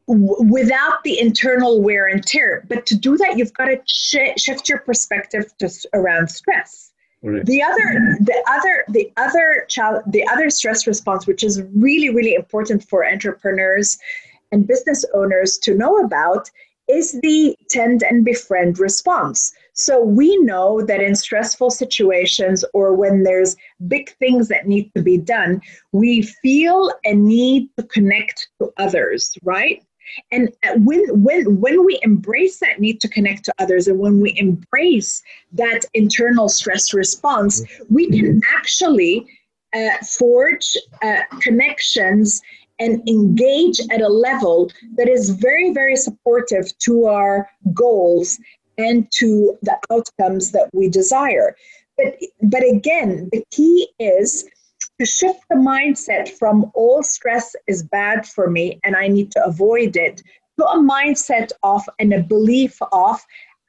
without 0.08 1.04
the 1.04 1.20
internal 1.20 1.82
wear 1.82 2.08
and 2.08 2.26
tear. 2.26 2.66
But 2.68 2.86
to 2.88 2.96
do 2.96 3.18
that, 3.18 3.38
you've 3.38 3.54
got 3.54 3.66
to 3.66 3.82
sh- 3.86 4.38
shift 4.38 4.68
your 4.68 4.80
perspective 4.80 5.54
to, 5.60 5.70
around 5.94 6.30
stress. 6.30 6.92
Right. 7.22 7.46
The 7.46 7.64
other, 7.64 8.18
the 8.20 8.44
other, 8.50 8.84
the 8.90 9.12
other 9.16 9.66
child, 9.70 10.04
the 10.08 10.28
other 10.28 10.50
stress 10.50 10.86
response, 10.86 11.26
which 11.26 11.42
is 11.42 11.62
really, 11.74 12.10
really 12.10 12.34
important 12.34 12.84
for 12.84 13.06
entrepreneurs 13.06 13.98
and 14.52 14.68
business 14.68 15.06
owners 15.14 15.58
to 15.60 15.74
know 15.74 15.98
about, 16.00 16.50
is 16.90 17.18
the 17.22 17.56
tend 17.70 18.04
and 18.04 18.26
befriend 18.26 18.78
response. 18.78 19.54
So 19.74 20.04
we 20.04 20.38
know 20.40 20.82
that 20.86 21.02
in 21.02 21.16
stressful 21.16 21.72
situations 21.72 22.64
or 22.74 22.94
when 22.94 23.24
there's 23.24 23.56
big 23.88 24.16
things 24.18 24.50
that 24.50 24.68
need 24.68 24.92
to 24.96 25.02
be 25.02 25.18
done, 25.18 25.62
we 25.94 26.22
feel 26.22 26.94
a 27.06 27.14
need 27.14 27.70
to 27.78 27.84
connect 27.84 28.50
to 28.60 28.72
others, 28.78 29.36
right? 29.44 29.82
And 30.32 30.50
when 30.86 31.24
when 31.24 31.60
when 31.60 31.86
we 31.86 32.00
embrace 32.04 32.60
that 32.60 32.80
need 32.80 33.02
to 33.02 33.08
connect 33.08 33.46
to 33.46 33.54
others, 33.60 33.88
and 33.88 34.00
when 34.00 34.20
we 34.20 34.34
embrace 34.38 35.22
that 35.54 35.82
internal 35.94 36.50
stress 36.50 36.94
response, 36.94 37.64
we 37.90 38.10
can 38.10 38.42
actually 38.54 39.26
uh, 39.74 39.98
forge 40.06 40.76
uh, 41.02 41.22
connections 41.40 42.42
and 42.80 43.08
engage 43.08 43.80
at 43.92 44.02
a 44.02 44.08
level 44.08 44.72
that 44.98 45.08
is 45.08 45.30
very 45.30 45.72
very 45.72 45.96
supportive 45.96 46.78
to 46.80 47.06
our 47.06 47.50
goals 47.74 48.40
and 48.78 49.12
to 49.12 49.58
the 49.62 49.78
outcomes 49.92 50.52
that 50.52 50.70
we 50.74 50.90
desire. 50.90 51.56
But 51.98 52.16
but 52.42 52.64
again, 52.64 53.30
the 53.32 53.44
key 53.52 53.88
is 54.00 54.46
to 55.00 55.06
shift 55.06 55.40
the 55.50 55.56
mindset 55.56 56.30
from 56.30 56.72
all 56.76 57.02
stress 57.02 57.56
is 57.68 57.84
bad 57.84 58.28
for 58.28 58.50
me 58.50 58.80
and 58.84 58.96
I 58.96 59.08
need 59.08 59.32
to 59.32 59.44
avoid 59.44 59.96
it 59.96 60.22
to 60.60 60.66
a 60.66 60.78
mindset 60.78 61.52
of 61.64 61.82
and 62.00 62.14
a 62.14 62.22
belief 62.22 62.78
of 62.92 63.20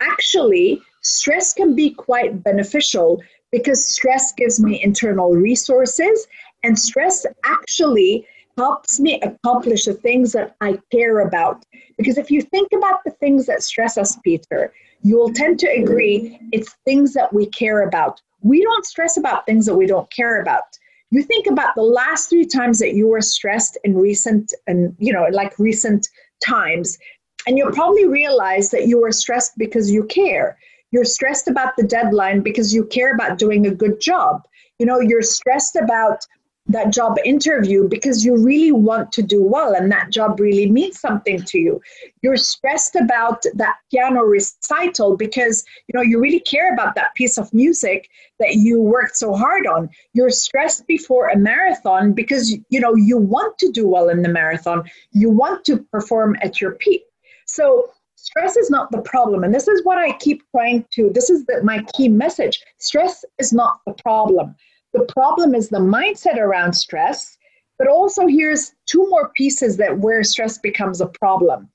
actually 0.01 0.83
stress 1.01 1.55
can 1.55 1.75
be 1.75 1.91
quite 1.91 2.43
beneficial 2.43 3.23
because 3.53 3.87
stress 3.87 4.33
gives 4.33 4.61
me 4.61 4.83
internal 4.83 5.33
resources 5.33 6.27
and 6.63 6.79
stress 6.79 7.25
actually 7.45 8.27
helps 8.57 9.01
me 9.01 9.21
accomplish 9.21 9.85
the 9.85 9.95
things 9.95 10.33
that 10.33 10.55
I 10.61 10.79
care 10.93 11.21
about. 11.21 11.65
Because 11.97 12.19
if 12.19 12.31
you 12.31 12.43
think 12.43 12.71
about 12.73 13.03
the 13.05 13.11
things 13.13 13.47
that 13.47 13.63
stress 13.63 13.99
us, 13.99 14.17
Peter, 14.25 14.73
you 15.03 15.17
will 15.17 15.33
tend 15.33 15.59
to 15.61 15.67
agree 15.69 16.39
it's 16.53 16.77
things 16.85 17.13
that 17.15 17.33
we 17.33 17.47
care 17.47 17.83
about. 17.83 18.21
We 18.43 18.63
don't 18.63 18.87
stress 18.87 19.17
about 19.17 19.47
things 19.47 19.67
that 19.67 19.75
we 19.75 19.87
don't 19.87 20.11
care 20.11 20.41
about 20.41 20.79
you 21.15 21.23
think 21.23 21.47
about 21.47 21.75
the 21.75 21.83
last 21.83 22.29
three 22.29 22.47
times 22.47 22.79
that 22.81 22.95
you 22.95 23.07
were 23.07 23.21
stressed 23.21 23.79
in 23.85 23.97
recent 23.97 24.53
and 24.67 24.95
you 24.99 25.13
know 25.13 25.27
like 25.31 25.59
recent 25.59 26.09
times 26.45 26.99
and 27.47 27.59
you'll 27.59 27.73
probably 27.73 28.07
realize 28.07 28.71
that 28.71 28.87
you 28.87 29.01
were 29.01 29.13
stressed 29.13 29.53
because 29.59 29.91
you 29.91 30.05
care. 30.05 30.57
You're 30.91 31.05
stressed 31.05 31.49
about 31.49 31.77
the 31.77 31.83
deadline 31.83 32.41
because 32.41 32.73
you 32.73 32.85
care 32.87 33.15
about 33.15 33.39
doing 33.39 33.67
a 33.67 33.75
good 33.75 34.01
job. 34.01 34.43
You 34.79 34.87
know 34.87 35.01
you're 35.01 35.23
stressed 35.23 35.77
about 35.77 36.27
that 36.67 36.93
job 36.93 37.19
interview 37.25 37.87
because 37.89 38.25
you 38.25 38.37
really 38.37 38.73
want 38.73 39.13
to 39.13 39.23
do 39.23 39.43
well 39.43 39.75
and 39.75 39.93
that 39.93 40.11
job 40.11 40.41
really 40.41 40.71
means 40.71 40.99
something 40.99 41.43
to 41.43 41.59
you. 41.59 41.81
You're 42.23 42.39
stressed 42.39 42.97
about 42.97 43.45
that 43.55 43.77
piano 43.91 44.23
recital 44.23 45.17
because 45.17 45.65
you 45.89 45.93
know 45.95 46.03
you 46.03 46.19
really 46.19 46.41
care 46.41 46.73
about 46.73 46.95
that 46.95 47.15
piece 47.15 47.37
of 47.37 47.53
music 47.53 48.09
that 48.41 48.55
you 48.55 48.81
worked 48.81 49.17
so 49.17 49.35
hard 49.35 49.67
on. 49.67 49.91
You're 50.15 50.31
stressed 50.31 50.87
before 50.87 51.29
a 51.29 51.37
marathon 51.37 52.15
because 52.15 52.57
you 52.71 52.81
know 52.81 52.95
you 52.95 53.19
want 53.19 53.59
to 53.59 53.71
do 53.71 53.87
well 53.87 54.09
in 54.09 54.23
the 54.23 54.31
marathon. 54.31 54.89
You 55.13 55.29
want 55.29 55.65
to 55.67 55.79
perform 55.93 56.37
at 56.41 56.63
your 56.63 56.73
peak. 56.73 57.03
So 57.47 57.91
stress 58.17 58.57
is 58.57 58.71
not 58.71 58.91
the 58.91 59.03
problem. 59.03 59.45
And 59.45 59.55
this 59.55 59.69
is 59.69 59.85
what 59.85 59.99
i 59.99 60.13
keep 60.13 60.43
trying 60.51 60.87
to 60.95 61.11
this 61.13 61.29
is 61.29 61.45
the, 61.45 61.63
my 61.63 61.85
key 61.95 62.09
message. 62.09 62.65
Stress 62.79 63.23
is 63.39 63.53
not 63.53 63.81
the 63.87 63.93
problem 63.93 64.57
the 64.95 65.05
problem 65.13 65.55
is 65.55 65.69
the 65.69 65.79
mindset 65.79 66.39
around 66.39 66.73
stress, 66.73 67.37
but 67.79 67.89
also 67.89 68.27
here's 68.27 68.73
two 68.87 69.09
more 69.11 69.31
pieces 69.37 69.77
that 69.77 69.99
where 69.99 70.23
stress 70.23 70.57
becomes 70.59 71.01
a 71.01 71.09
problem. 71.09 71.69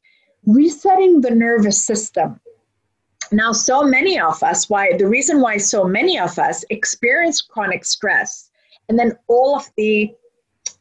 Resetting 0.46 1.20
the 1.20 1.30
nervous 1.30 1.84
system. 1.86 2.40
Now, 3.32 3.52
so 3.52 3.84
many 3.84 4.20
of 4.20 4.42
us, 4.42 4.70
why 4.70 4.94
the 4.98 5.08
reason 5.08 5.42
why 5.42 5.58
so 5.58 5.84
many 5.84 6.18
of 6.18 6.40
us 6.40 6.64
experience 6.70 7.42
chronic 7.42 7.84
stress, 7.86 8.50
and 8.88 8.98
then 8.98 9.16
all 9.28 9.56
of 9.56 9.70
the 9.78 10.12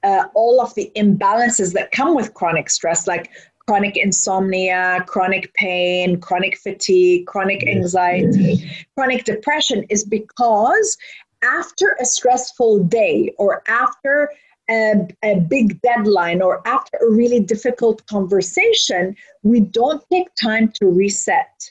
uh, 0.04 0.26
all 0.34 0.60
of 0.60 0.72
the 0.76 0.92
imbalances 0.94 1.72
that 1.72 1.90
come 1.90 2.14
with 2.14 2.32
chronic 2.34 2.70
stress, 2.70 3.08
like 3.08 3.30
chronic 3.66 3.96
insomnia, 3.96 5.04
chronic 5.08 5.52
pain, 5.54 6.20
chronic 6.20 6.56
fatigue, 6.56 7.26
chronic 7.26 7.66
anxiety, 7.66 8.70
chronic 8.96 9.24
depression, 9.24 9.84
is 9.90 10.04
because 10.04 10.96
after 11.42 11.96
a 12.00 12.04
stressful 12.04 12.84
day 12.84 13.34
or 13.38 13.62
after 13.68 14.30
a, 14.70 15.08
a, 15.22 15.40
big 15.40 15.80
deadline 15.80 16.42
or 16.42 16.66
after 16.66 16.98
a 16.98 17.10
really 17.10 17.40
difficult 17.40 18.04
conversation, 18.06 19.16
we 19.42 19.60
don't 19.60 20.02
take 20.12 20.28
time 20.40 20.70
to 20.80 20.86
reset. 20.86 21.70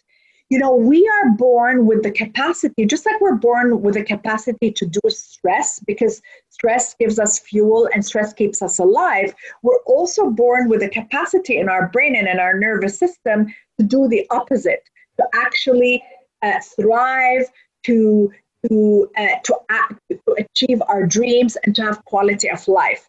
You 0.49 0.59
know, 0.59 0.73
we 0.73 1.07
are 1.21 1.31
born 1.31 1.85
with 1.85 2.03
the 2.03 2.11
capacity, 2.11 2.85
just 2.85 3.05
like 3.05 3.19
we're 3.19 3.35
born 3.35 3.81
with 3.81 3.95
the 3.95 4.03
capacity 4.03 4.71
to 4.71 4.85
do 4.85 5.01
stress 5.09 5.79
because 5.85 6.21
stress 6.49 6.95
gives 6.95 7.19
us 7.19 7.39
fuel 7.39 7.89
and 7.93 8.03
stress 8.03 8.31
keeps 8.33 8.61
us 8.61 8.79
alive. 8.79 9.35
We're 9.61 9.83
also 9.85 10.29
born 10.29 10.69
with 10.69 10.79
the 10.79 10.89
capacity 10.89 11.57
in 11.57 11.67
our 11.67 11.89
brain 11.89 12.15
and 12.15 12.29
in 12.29 12.39
our 12.39 12.57
nervous 12.57 12.97
system 12.97 13.47
to 13.77 13.85
do 13.85 14.07
the 14.07 14.25
opposite, 14.31 14.83
to 15.17 15.27
actually 15.35 16.01
uh, 16.41 16.59
thrive, 16.79 17.45
to 17.83 18.31
to 18.67 19.09
uh, 19.17 19.39
to 19.43 19.55
act, 19.69 20.01
to 20.09 20.35
achieve 20.37 20.81
our 20.87 21.05
dreams, 21.05 21.57
and 21.63 21.75
to 21.75 21.83
have 21.83 22.03
quality 22.05 22.49
of 22.49 22.67
life. 22.67 23.07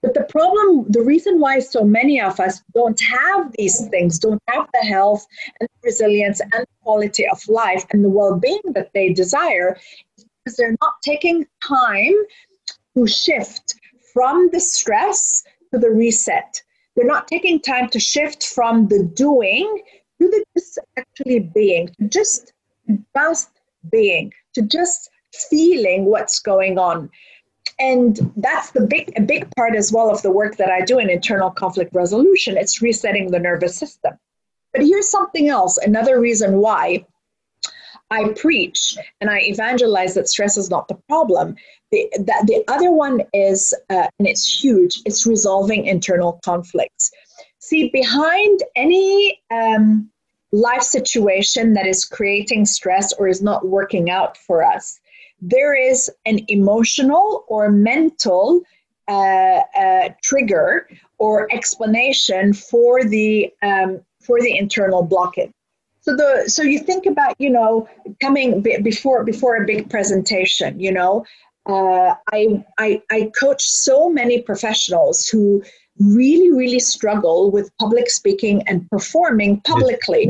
But 0.00 0.14
the 0.14 0.24
problem, 0.24 0.86
the 0.90 1.02
reason 1.02 1.40
why 1.40 1.58
so 1.58 1.84
many 1.84 2.20
of 2.20 2.40
us 2.40 2.62
don't 2.74 3.00
have 3.00 3.52
these 3.58 3.86
things, 3.88 4.18
don't 4.18 4.42
have 4.48 4.66
the 4.72 4.86
health 4.86 5.26
and 5.60 5.68
resilience 5.82 6.40
and 6.40 6.66
quality 6.82 7.26
of 7.28 7.46
life 7.48 7.84
and 7.90 8.02
the 8.02 8.08
well-being 8.08 8.62
that 8.72 8.90
they 8.94 9.12
desire, 9.12 9.76
is 10.16 10.24
because 10.44 10.56
they're 10.56 10.76
not 10.80 10.94
taking 11.02 11.46
time 11.66 12.14
to 12.96 13.06
shift 13.06 13.74
from 14.14 14.48
the 14.52 14.60
stress 14.60 15.44
to 15.72 15.78
the 15.78 15.90
reset. 15.90 16.62
They're 16.96 17.06
not 17.06 17.28
taking 17.28 17.60
time 17.60 17.88
to 17.90 18.00
shift 18.00 18.46
from 18.46 18.88
the 18.88 19.02
doing 19.02 19.82
to 20.20 20.28
the 20.28 20.44
just 20.56 20.78
actually 20.96 21.40
being, 21.40 21.90
just 22.08 22.52
just 23.16 23.50
being, 23.90 24.32
to 24.54 24.62
just 24.62 25.10
feeling 25.32 26.04
what's 26.06 26.38
going 26.38 26.78
on. 26.78 27.10
And 27.78 28.32
that's 28.36 28.70
the 28.70 28.86
big 28.86 29.12
a 29.16 29.22
big 29.22 29.48
part 29.56 29.74
as 29.74 29.92
well 29.92 30.10
of 30.10 30.22
the 30.22 30.30
work 30.30 30.56
that 30.56 30.70
I 30.70 30.82
do 30.82 30.98
in 30.98 31.10
internal 31.10 31.50
conflict 31.50 31.94
resolution. 31.94 32.56
It's 32.56 32.80
resetting 32.80 33.30
the 33.30 33.38
nervous 33.38 33.76
system. 33.76 34.14
But 34.72 34.82
here's 34.82 35.10
something 35.10 35.48
else, 35.48 35.78
another 35.78 36.20
reason 36.20 36.58
why 36.58 37.06
I 38.10 38.32
preach 38.36 38.96
and 39.20 39.30
I 39.30 39.40
evangelize 39.40 40.14
that 40.14 40.28
stress 40.28 40.56
is 40.56 40.70
not 40.70 40.88
the 40.88 40.98
problem. 41.08 41.56
The, 41.90 42.08
the, 42.14 42.34
the 42.46 42.64
other 42.72 42.90
one 42.90 43.22
is, 43.32 43.74
uh, 43.90 44.08
and 44.18 44.28
it's 44.28 44.62
huge, 44.62 45.00
it's 45.06 45.26
resolving 45.26 45.86
internal 45.86 46.40
conflicts. 46.44 47.10
See, 47.60 47.88
behind 47.90 48.60
any 48.76 49.40
um, 49.50 50.10
life 50.54 50.82
situation 50.82 51.74
that 51.74 51.86
is 51.86 52.04
creating 52.04 52.64
stress 52.66 53.12
or 53.14 53.28
is 53.28 53.42
not 53.42 53.66
working 53.66 54.10
out 54.10 54.36
for 54.36 54.64
us, 54.64 55.00
there 55.40 55.74
is 55.74 56.10
an 56.24 56.40
emotional 56.48 57.44
or 57.48 57.70
mental 57.70 58.62
uh, 59.08 59.60
uh, 59.78 60.08
trigger 60.22 60.88
or 61.18 61.52
explanation 61.52 62.52
for 62.52 63.04
the 63.04 63.52
um, 63.62 64.00
for 64.20 64.40
the 64.40 64.56
internal 64.56 65.06
blockage. 65.06 65.52
So 66.00 66.14
the 66.16 66.44
so 66.48 66.62
you 66.62 66.78
think 66.78 67.06
about 67.06 67.34
you 67.38 67.50
know 67.50 67.88
coming 68.20 68.62
before 68.62 69.24
before 69.24 69.56
a 69.56 69.66
big 69.66 69.90
presentation. 69.90 70.78
You 70.80 70.92
know, 70.92 71.24
uh, 71.66 72.14
I, 72.32 72.64
I 72.78 73.02
I 73.10 73.30
coach 73.38 73.62
so 73.62 74.08
many 74.08 74.42
professionals 74.42 75.26
who 75.26 75.62
really 75.98 76.50
really 76.52 76.80
struggle 76.80 77.50
with 77.50 77.70
public 77.78 78.10
speaking 78.10 78.62
and 78.66 78.88
performing 78.90 79.60
publicly, 79.60 80.28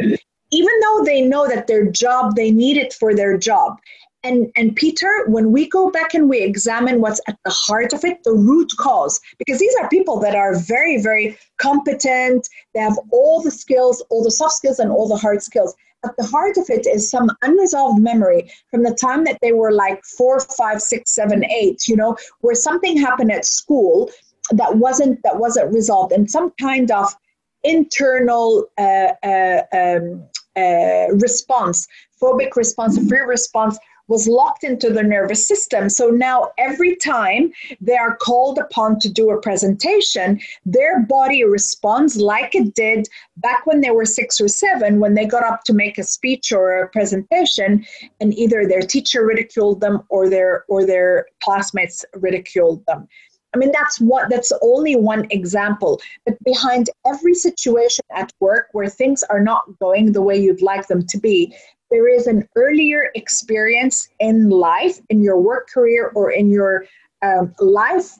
even 0.52 0.80
though 0.82 1.04
they 1.04 1.22
know 1.22 1.48
that 1.48 1.66
their 1.66 1.90
job 1.90 2.36
they 2.36 2.50
need 2.50 2.76
it 2.76 2.92
for 2.92 3.14
their 3.14 3.38
job. 3.38 3.78
And 4.22 4.50
and 4.56 4.74
peter 4.74 5.26
when 5.26 5.52
we 5.52 5.68
go 5.68 5.90
back 5.90 6.14
and 6.14 6.30
we 6.30 6.40
examine 6.40 7.02
what's 7.02 7.20
at 7.28 7.38
the 7.44 7.50
heart 7.50 7.92
of 7.92 8.04
it 8.04 8.24
the 8.24 8.32
root 8.32 8.72
cause 8.78 9.20
because 9.38 9.58
these 9.58 9.74
are 9.80 9.88
people 9.90 10.18
that 10.20 10.34
are 10.34 10.58
very 10.58 10.98
very 11.02 11.36
competent 11.58 12.48
they 12.72 12.80
have 12.80 12.98
all 13.12 13.42
the 13.42 13.50
skills 13.50 14.02
all 14.08 14.24
the 14.24 14.30
soft 14.30 14.54
skills 14.54 14.78
and 14.78 14.90
all 14.90 15.08
the 15.08 15.16
hard 15.16 15.42
skills. 15.42 15.74
At 16.06 16.16
the 16.18 16.24
heart 16.24 16.58
of 16.58 16.68
it 16.68 16.86
is 16.86 17.10
some 17.10 17.30
unresolved 17.42 18.02
memory 18.02 18.50
from 18.70 18.82
the 18.82 18.94
time 18.94 19.24
that 19.24 19.38
they 19.42 19.52
were 19.52 19.72
like 19.72 20.02
four 20.04 20.40
five 20.40 20.80
six 20.80 21.14
seven 21.14 21.44
eight 21.44 21.86
you 21.86 21.96
know 21.96 22.16
where 22.40 22.54
something 22.54 22.96
happened 22.96 23.30
at 23.30 23.44
school 23.44 24.10
that 24.50 24.76
wasn't 24.76 25.20
that 25.22 25.38
wasn't 25.38 25.72
resolved 25.72 26.12
and 26.12 26.30
some 26.30 26.52
kind 26.60 26.90
of 26.90 27.14
internal 27.62 28.66
uh, 28.78 29.12
uh, 29.22 29.62
um, 29.72 30.22
uh, 30.56 31.06
response 31.14 31.88
phobic 32.20 32.54
response 32.56 32.98
fear 33.08 33.26
response 33.26 33.78
was 34.08 34.28
locked 34.28 34.64
into 34.64 34.90
the 34.90 35.02
nervous 35.02 35.46
system. 35.46 35.88
So 35.88 36.08
now 36.08 36.50
every 36.58 36.96
time 36.96 37.52
they 37.80 37.96
are 37.96 38.16
called 38.16 38.58
upon 38.58 38.98
to 39.00 39.08
do 39.08 39.30
a 39.30 39.40
presentation, 39.40 40.40
their 40.66 41.02
body 41.02 41.44
responds 41.44 42.16
like 42.16 42.54
it 42.54 42.74
did 42.74 43.08
back 43.38 43.66
when 43.66 43.80
they 43.80 43.90
were 43.90 44.04
six 44.04 44.40
or 44.40 44.48
seven, 44.48 45.00
when 45.00 45.14
they 45.14 45.26
got 45.26 45.44
up 45.44 45.64
to 45.64 45.72
make 45.72 45.98
a 45.98 46.04
speech 46.04 46.52
or 46.52 46.82
a 46.82 46.88
presentation, 46.88 47.84
and 48.20 48.34
either 48.34 48.66
their 48.66 48.82
teacher 48.82 49.24
ridiculed 49.24 49.80
them 49.80 50.02
or 50.10 50.28
their 50.28 50.64
or 50.68 50.84
their 50.84 51.26
classmates 51.42 52.04
ridiculed 52.14 52.84
them. 52.86 53.08
I 53.54 53.58
mean, 53.58 53.72
that's 53.72 54.00
what 54.00 54.28
that's 54.28 54.52
only 54.62 54.96
one 54.96 55.26
example. 55.30 56.00
But 56.26 56.42
behind 56.44 56.90
every 57.06 57.34
situation 57.34 58.04
at 58.14 58.32
work 58.40 58.68
where 58.72 58.88
things 58.88 59.22
are 59.24 59.40
not 59.40 59.78
going 59.78 60.12
the 60.12 60.22
way 60.22 60.36
you'd 60.36 60.62
like 60.62 60.88
them 60.88 61.06
to 61.06 61.18
be, 61.18 61.54
there 61.90 62.08
is 62.08 62.26
an 62.26 62.48
earlier 62.56 63.10
experience 63.14 64.08
in 64.18 64.50
life, 64.50 64.98
in 65.08 65.22
your 65.22 65.40
work 65.40 65.68
career, 65.70 66.10
or 66.14 66.30
in 66.30 66.50
your 66.50 66.86
um, 67.22 67.54
life 67.60 68.18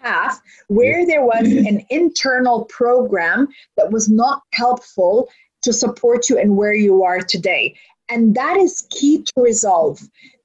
path 0.00 0.40
where 0.68 1.06
there 1.06 1.24
was 1.24 1.46
an 1.46 1.84
internal 1.90 2.64
program 2.66 3.48
that 3.76 3.90
was 3.90 4.08
not 4.08 4.42
helpful 4.52 5.28
to 5.62 5.72
support 5.72 6.28
you 6.28 6.38
and 6.38 6.56
where 6.56 6.74
you 6.74 7.02
are 7.02 7.20
today. 7.20 7.74
And 8.08 8.34
that 8.34 8.56
is 8.56 8.86
key 8.90 9.22
to 9.22 9.32
resolve. 9.36 10.00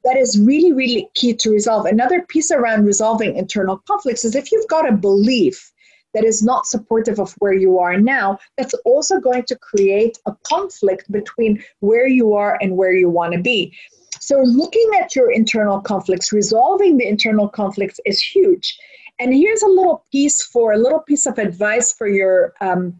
That 0.05 0.17
is 0.17 0.39
really, 0.39 0.71
really 0.71 1.09
key 1.15 1.33
to 1.33 1.49
resolve. 1.49 1.85
Another 1.87 2.21
piece 2.21 2.51
around 2.51 2.85
resolving 2.85 3.35
internal 3.35 3.81
conflicts 3.87 4.23
is 4.23 4.35
if 4.35 4.51
you've 4.51 4.67
got 4.67 4.87
a 4.87 4.95
belief 4.95 5.71
that 6.13 6.23
is 6.23 6.43
not 6.43 6.67
supportive 6.67 7.19
of 7.19 7.33
where 7.39 7.53
you 7.53 7.79
are 7.79 7.99
now, 7.99 8.37
that's 8.55 8.75
also 8.85 9.19
going 9.19 9.43
to 9.43 9.55
create 9.57 10.17
a 10.27 10.35
conflict 10.43 11.11
between 11.11 11.61
where 11.79 12.07
you 12.07 12.33
are 12.33 12.57
and 12.61 12.77
where 12.77 12.93
you 12.93 13.09
want 13.09 13.33
to 13.33 13.39
be. 13.39 13.73
So, 14.19 14.41
looking 14.41 14.89
at 15.01 15.15
your 15.15 15.31
internal 15.31 15.81
conflicts, 15.81 16.31
resolving 16.31 16.97
the 16.97 17.07
internal 17.07 17.49
conflicts 17.49 17.99
is 18.05 18.21
huge. 18.21 18.77
And 19.19 19.33
here's 19.33 19.61
a 19.61 19.67
little 19.67 20.05
piece 20.11 20.43
for 20.43 20.73
a 20.73 20.77
little 20.77 20.99
piece 20.99 21.25
of 21.25 21.37
advice 21.37 21.93
for 21.93 22.07
your 22.07 22.53
um, 22.61 22.99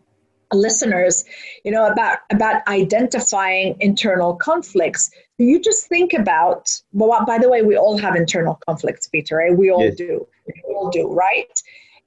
listeners, 0.54 1.26
you 1.64 1.72
know, 1.72 1.88
about 1.88 2.20
about 2.32 2.68
identifying 2.68 3.76
internal 3.80 4.36
conflicts. 4.36 5.12
You 5.38 5.60
just 5.60 5.88
think 5.88 6.14
about. 6.14 6.70
Well, 6.94 7.26
by 7.26 7.38
the 7.38 7.50
way, 7.50 7.62
we 7.62 7.78
all 7.78 7.98
have 7.98 8.16
internal 8.16 8.60
conflicts, 8.68 9.08
Peter. 9.08 9.38
Right? 9.38 9.56
We 9.56 9.72
all 9.72 9.84
yes. 9.84 9.96
do. 9.96 10.28
We 10.48 10.74
all 10.74 10.90
do, 10.90 11.12
right? 11.12 11.52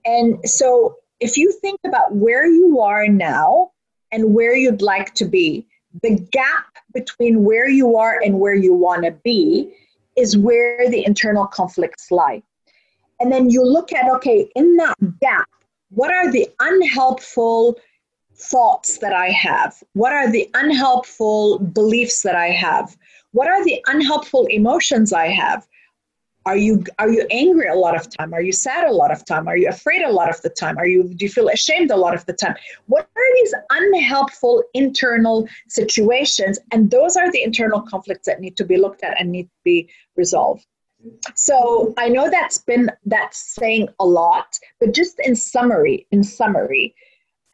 And 0.04 0.38
so 0.48 0.96
if 1.20 1.36
you 1.36 1.52
think 1.60 1.80
about 1.86 2.14
where 2.14 2.46
you 2.46 2.80
are 2.80 3.08
now 3.08 3.72
and 4.12 4.32
where 4.32 4.56
you'd 4.56 4.82
like 4.82 5.14
to 5.14 5.24
be, 5.24 5.66
the 6.02 6.18
gap 6.30 6.66
between 6.94 7.44
where 7.44 7.68
you 7.68 7.96
are 7.96 8.20
and 8.24 8.38
where 8.38 8.54
you 8.54 8.72
want 8.72 9.04
to 9.04 9.10
be 9.10 9.72
is 10.16 10.36
where 10.36 10.88
the 10.88 11.04
internal 11.04 11.46
conflicts 11.46 12.10
lie. 12.10 12.42
And 13.20 13.32
then 13.32 13.50
you 13.50 13.64
look 13.64 13.92
at, 13.92 14.10
okay, 14.16 14.48
in 14.54 14.76
that 14.76 14.96
gap, 15.20 15.48
what 15.90 16.12
are 16.12 16.30
the 16.30 16.48
unhelpful 16.60 17.76
thoughts 18.40 18.98
that 18.98 19.12
I 19.12 19.28
have? 19.30 19.82
What 19.94 20.12
are 20.12 20.30
the 20.30 20.48
unhelpful 20.54 21.58
beliefs 21.58 22.22
that 22.22 22.36
I 22.36 22.48
have? 22.48 22.96
What 23.32 23.48
are 23.48 23.64
the 23.64 23.82
unhelpful 23.86 24.46
emotions 24.46 25.12
I 25.12 25.28
have? 25.28 25.66
Are 26.46 26.56
you 26.56 26.82
are 26.98 27.10
you 27.10 27.26
angry 27.30 27.68
a 27.68 27.74
lot 27.74 27.94
of 27.94 28.08
time? 28.16 28.32
Are 28.32 28.40
you 28.40 28.52
sad 28.52 28.84
a 28.84 28.92
lot 28.92 29.10
of 29.10 29.24
time? 29.26 29.48
Are 29.48 29.56
you 29.56 29.68
afraid 29.68 30.00
a 30.00 30.10
lot 30.10 30.30
of 30.30 30.40
the 30.40 30.48
time? 30.48 30.78
Are 30.78 30.86
you 30.86 31.02
do 31.02 31.26
you 31.26 31.28
feel 31.28 31.48
ashamed 31.48 31.90
a 31.90 31.96
lot 31.96 32.14
of 32.14 32.24
the 32.24 32.32
time? 32.32 32.54
What 32.86 33.06
are 33.14 33.34
these 33.34 33.54
unhelpful 33.68 34.62
internal 34.72 35.46
situations? 35.68 36.58
And 36.72 36.90
those 36.90 37.16
are 37.16 37.30
the 37.30 37.42
internal 37.42 37.82
conflicts 37.82 38.26
that 38.26 38.40
need 38.40 38.56
to 38.56 38.64
be 38.64 38.78
looked 38.78 39.02
at 39.02 39.20
and 39.20 39.30
need 39.30 39.44
to 39.44 39.60
be 39.62 39.90
resolved. 40.16 40.64
So 41.34 41.92
I 41.98 42.08
know 42.08 42.30
that's 42.30 42.58
been 42.58 42.90
that's 43.04 43.54
saying 43.54 43.88
a 44.00 44.06
lot, 44.06 44.58
but 44.80 44.94
just 44.94 45.20
in 45.20 45.36
summary, 45.36 46.06
in 46.10 46.24
summary, 46.24 46.94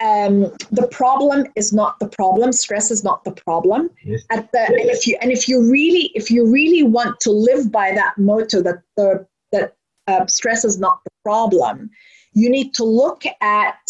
um, 0.05 0.53
the 0.71 0.87
problem 0.91 1.47
is 1.57 1.73
not 1.73 1.99
the 1.99 2.09
problem. 2.09 2.53
Stress 2.53 2.91
is 2.91 3.03
not 3.03 3.25
the 3.25 3.33
problem. 3.33 3.91
Yes. 4.05 4.23
At 4.31 4.53
the 4.53 4.61
and 4.61 4.91
if 4.91 5.07
you 5.07 5.17
and 5.23 5.33
if 5.33 5.49
you 5.49 5.71
really 5.71 6.13
if 6.15 6.31
you 6.31 6.47
really 6.53 6.83
want 6.83 7.19
to 7.21 7.31
live 7.31 7.73
by 7.73 7.93
that 7.93 8.19
motto 8.19 8.61
that 8.63 8.83
the 8.99 9.27
that 9.53 9.77
uh, 10.07 10.27
stress 10.27 10.65
is 10.67 10.79
not 10.79 11.01
the 11.05 11.11
problem, 11.23 11.91
you 12.35 12.51
need 12.51 12.75
to 12.75 12.85
look 12.85 13.23
at 13.41 13.81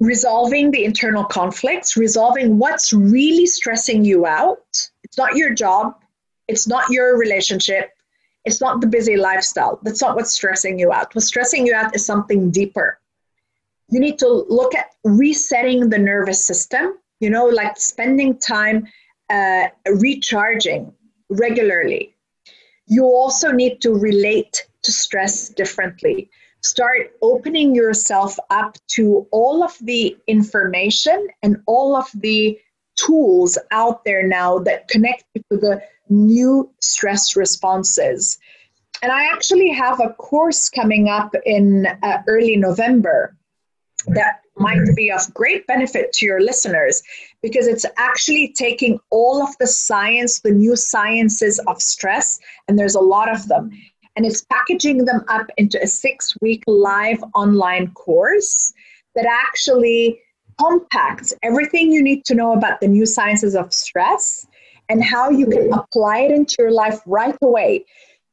resolving 0.00 0.70
the 0.70 0.84
internal 0.84 1.24
conflicts, 1.24 1.96
resolving 1.96 2.58
what's 2.58 2.92
really 2.92 3.46
stressing 3.46 4.04
you 4.04 4.26
out. 4.26 4.68
It's 5.02 5.16
not 5.16 5.34
your 5.34 5.54
job. 5.54 5.94
It's 6.46 6.68
not 6.68 6.90
your 6.90 7.18
relationship. 7.18 7.90
It's 8.44 8.60
not 8.60 8.82
the 8.82 8.86
busy 8.86 9.16
lifestyle. 9.16 9.80
That's 9.82 10.02
not 10.02 10.14
what's 10.14 10.34
stressing 10.34 10.78
you 10.78 10.92
out. 10.92 11.14
What's 11.14 11.26
stressing 11.26 11.66
you 11.66 11.74
out 11.74 11.96
is 11.96 12.04
something 12.04 12.50
deeper 12.50 12.98
you 13.90 14.00
need 14.00 14.18
to 14.18 14.28
look 14.48 14.74
at 14.74 14.90
resetting 15.04 15.88
the 15.88 15.98
nervous 15.98 16.44
system, 16.44 16.98
you 17.20 17.30
know, 17.30 17.46
like 17.46 17.78
spending 17.78 18.38
time 18.38 18.86
uh, 19.30 19.68
recharging 19.86 20.92
regularly. 21.30 22.14
You 22.86 23.04
also 23.04 23.50
need 23.50 23.80
to 23.82 23.92
relate 23.92 24.66
to 24.82 24.92
stress 24.92 25.48
differently. 25.48 26.30
Start 26.62 27.12
opening 27.22 27.74
yourself 27.74 28.36
up 28.50 28.76
to 28.88 29.26
all 29.30 29.62
of 29.62 29.76
the 29.82 30.16
information 30.26 31.28
and 31.42 31.58
all 31.66 31.96
of 31.96 32.08
the 32.14 32.58
tools 32.96 33.56
out 33.70 34.04
there 34.04 34.26
now 34.26 34.58
that 34.58 34.88
connect 34.88 35.24
you 35.34 35.42
to 35.52 35.56
the 35.56 35.82
new 36.08 36.70
stress 36.80 37.36
responses. 37.36 38.38
And 39.02 39.12
I 39.12 39.26
actually 39.32 39.70
have 39.70 40.00
a 40.00 40.14
course 40.14 40.68
coming 40.68 41.08
up 41.08 41.32
in 41.46 41.86
uh, 42.02 42.22
early 42.26 42.56
November 42.56 43.37
that 44.06 44.40
might 44.56 44.80
be 44.96 45.10
of 45.10 45.32
great 45.34 45.66
benefit 45.66 46.12
to 46.12 46.26
your 46.26 46.40
listeners 46.40 47.02
because 47.42 47.66
it's 47.66 47.86
actually 47.96 48.52
taking 48.56 48.98
all 49.10 49.42
of 49.42 49.56
the 49.58 49.66
science, 49.66 50.40
the 50.40 50.50
new 50.50 50.76
sciences 50.76 51.58
of 51.66 51.80
stress, 51.80 52.38
and 52.66 52.78
there's 52.78 52.94
a 52.94 53.00
lot 53.00 53.30
of 53.30 53.46
them, 53.48 53.70
and 54.16 54.26
it's 54.26 54.44
packaging 54.44 55.04
them 55.04 55.24
up 55.28 55.46
into 55.56 55.80
a 55.82 55.86
six 55.86 56.34
week 56.40 56.62
live 56.66 57.22
online 57.34 57.90
course 57.92 58.72
that 59.14 59.26
actually 59.26 60.20
compacts 60.58 61.34
everything 61.42 61.92
you 61.92 62.02
need 62.02 62.24
to 62.24 62.34
know 62.34 62.52
about 62.52 62.80
the 62.80 62.88
new 62.88 63.06
sciences 63.06 63.54
of 63.54 63.72
stress 63.72 64.46
and 64.88 65.04
how 65.04 65.30
you 65.30 65.46
can 65.46 65.72
apply 65.72 66.20
it 66.20 66.30
into 66.30 66.56
your 66.58 66.72
life 66.72 67.00
right 67.06 67.36
away. 67.42 67.84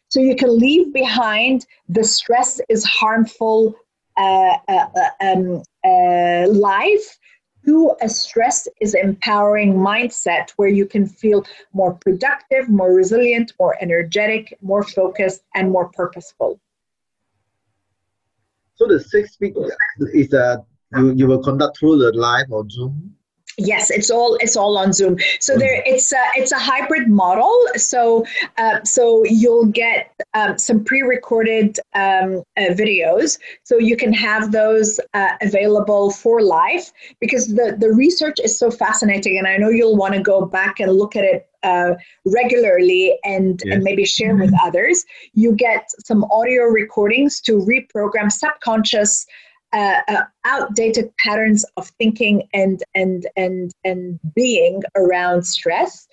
So 0.09 0.19
you 0.19 0.35
can 0.35 0.57
leave 0.57 0.93
behind 0.93 1.65
the 1.89 2.03
stress 2.03 2.61
is 2.69 2.83
harmful 2.85 3.75
um, 4.17 5.63
uh, 5.83 6.47
life 6.49 7.17
to 7.65 7.95
a 8.01 8.07
stress 8.07 8.67
is 8.79 8.93
empowering 8.93 9.73
mindset 9.73 10.51
where 10.57 10.69
you 10.69 10.85
can 10.85 11.07
feel 11.07 11.45
more 11.73 11.93
productive, 11.95 12.69
more 12.69 12.93
resilient, 12.93 13.53
more 13.59 13.75
energetic, 13.81 14.57
more 14.61 14.83
focused, 14.83 15.43
and 15.55 15.71
more 15.71 15.89
purposeful. 15.89 16.59
So 18.75 18.87
the 18.87 18.99
six 18.99 19.37
week 19.39 19.55
is 20.13 20.29
that 20.29 20.65
you, 20.95 21.13
you 21.13 21.27
will 21.27 21.41
conduct 21.41 21.79
through 21.79 21.97
the 21.97 22.11
live 22.11 22.51
or 22.51 22.69
Zoom? 22.69 23.15
Yes, 23.57 23.89
it's 23.89 24.11
all 24.11 24.35
it's 24.41 24.57
all 24.57 24.77
on 24.77 24.91
Zoom. 24.91 25.17
So 25.39 25.57
there, 25.57 25.81
it's 25.85 26.11
a 26.11 26.23
it's 26.35 26.51
a 26.51 26.59
hybrid 26.59 27.07
model. 27.07 27.53
So 27.75 28.25
uh, 28.57 28.83
so 28.83 29.23
you'll 29.25 29.67
get 29.67 30.11
um, 30.33 30.57
some 30.57 30.83
pre-recorded 30.83 31.79
um, 31.93 32.43
uh, 32.57 32.73
videos, 32.73 33.39
so 33.63 33.77
you 33.77 33.95
can 33.95 34.11
have 34.11 34.51
those 34.51 34.99
uh, 35.13 35.37
available 35.41 36.11
for 36.11 36.41
life 36.41 36.91
because 37.21 37.47
the 37.47 37.75
the 37.79 37.93
research 37.93 38.39
is 38.43 38.57
so 38.59 38.69
fascinating, 38.69 39.37
and 39.37 39.47
I 39.47 39.57
know 39.57 39.69
you'll 39.69 39.95
want 39.95 40.15
to 40.15 40.21
go 40.21 40.45
back 40.45 40.79
and 40.79 40.91
look 40.91 41.15
at 41.15 41.23
it 41.23 41.47
uh, 41.63 41.95
regularly 42.25 43.17
and, 43.23 43.61
yes. 43.65 43.75
and 43.75 43.83
maybe 43.83 44.05
share 44.05 44.35
with 44.35 44.53
others. 44.61 45.03
You 45.33 45.53
get 45.53 45.89
some 46.05 46.23
audio 46.25 46.63
recordings 46.63 47.41
to 47.41 47.53
reprogram 47.53 48.31
subconscious 48.31 49.25
uh, 49.75 50.01
uh, 50.07 50.23
outdated 50.45 51.11
patterns 51.17 51.65
of 51.75 51.87
thinking 51.99 52.47
and 52.53 52.81
and 52.95 53.27
and 53.35 53.73
and 53.83 54.19
being 54.33 54.81
around 54.95 55.43
stress. 55.43 56.07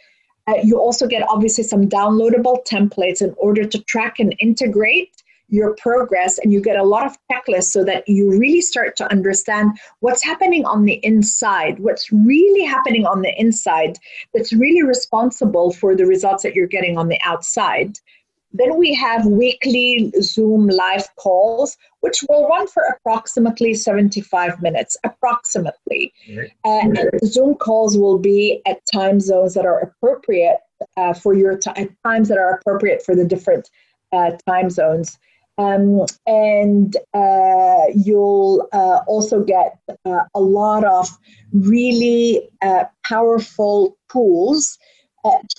Uh, 0.48 0.54
you 0.64 0.76
also 0.80 1.06
get 1.06 1.24
obviously 1.30 1.62
some 1.62 1.88
downloadable 1.88 2.58
templates 2.66 3.22
in 3.22 3.32
order 3.38 3.64
to 3.64 3.80
track 3.84 4.18
and 4.18 4.34
integrate 4.40 5.22
your 5.46 5.76
progress 5.76 6.38
and 6.38 6.52
you 6.52 6.60
get 6.60 6.76
a 6.76 6.82
lot 6.82 7.06
of 7.06 7.16
checklists 7.30 7.70
so 7.70 7.84
that 7.84 8.02
you 8.08 8.30
really 8.36 8.62
start 8.62 8.96
to 8.96 9.08
understand 9.12 9.78
what's 10.00 10.24
happening 10.24 10.64
on 10.64 10.84
the 10.86 10.98
inside 11.04 11.78
what's 11.78 12.10
really 12.10 12.64
happening 12.64 13.04
on 13.04 13.20
the 13.20 13.38
inside 13.38 13.98
that's 14.32 14.54
really 14.54 14.82
responsible 14.82 15.70
for 15.70 15.94
the 15.94 16.06
results 16.06 16.42
that 16.42 16.54
you're 16.54 16.66
getting 16.66 16.96
on 16.96 17.08
the 17.08 17.20
outside 17.22 17.98
then 18.52 18.76
we 18.76 18.94
have 18.94 19.26
weekly 19.26 20.12
Zoom 20.20 20.68
live 20.68 21.08
calls, 21.16 21.76
which 22.00 22.22
will 22.28 22.48
run 22.48 22.66
for 22.66 22.82
approximately 22.82 23.74
75 23.74 24.60
minutes, 24.60 24.96
approximately. 25.04 26.12
Right. 26.36 26.50
Uh, 26.64 26.78
and 26.82 26.96
the 26.96 27.26
Zoom 27.26 27.54
calls 27.54 27.96
will 27.96 28.18
be 28.18 28.60
at 28.66 28.80
time 28.92 29.20
zones 29.20 29.54
that 29.54 29.64
are 29.64 29.80
appropriate 29.80 30.58
uh, 30.96 31.14
for 31.14 31.34
your 31.34 31.56
t- 31.56 31.88
times 32.04 32.28
that 32.28 32.38
are 32.38 32.54
appropriate 32.54 33.02
for 33.02 33.14
the 33.14 33.24
different 33.24 33.70
uh, 34.12 34.32
time 34.46 34.70
zones. 34.70 35.18
Um, 35.58 36.06
and 36.26 36.96
uh, 37.14 37.84
you'll 37.94 38.68
uh, 38.72 39.00
also 39.06 39.42
get 39.44 39.78
uh, 40.04 40.24
a 40.34 40.40
lot 40.40 40.84
of 40.84 41.08
really 41.52 42.48
powerful 43.04 43.96
tools 44.10 44.78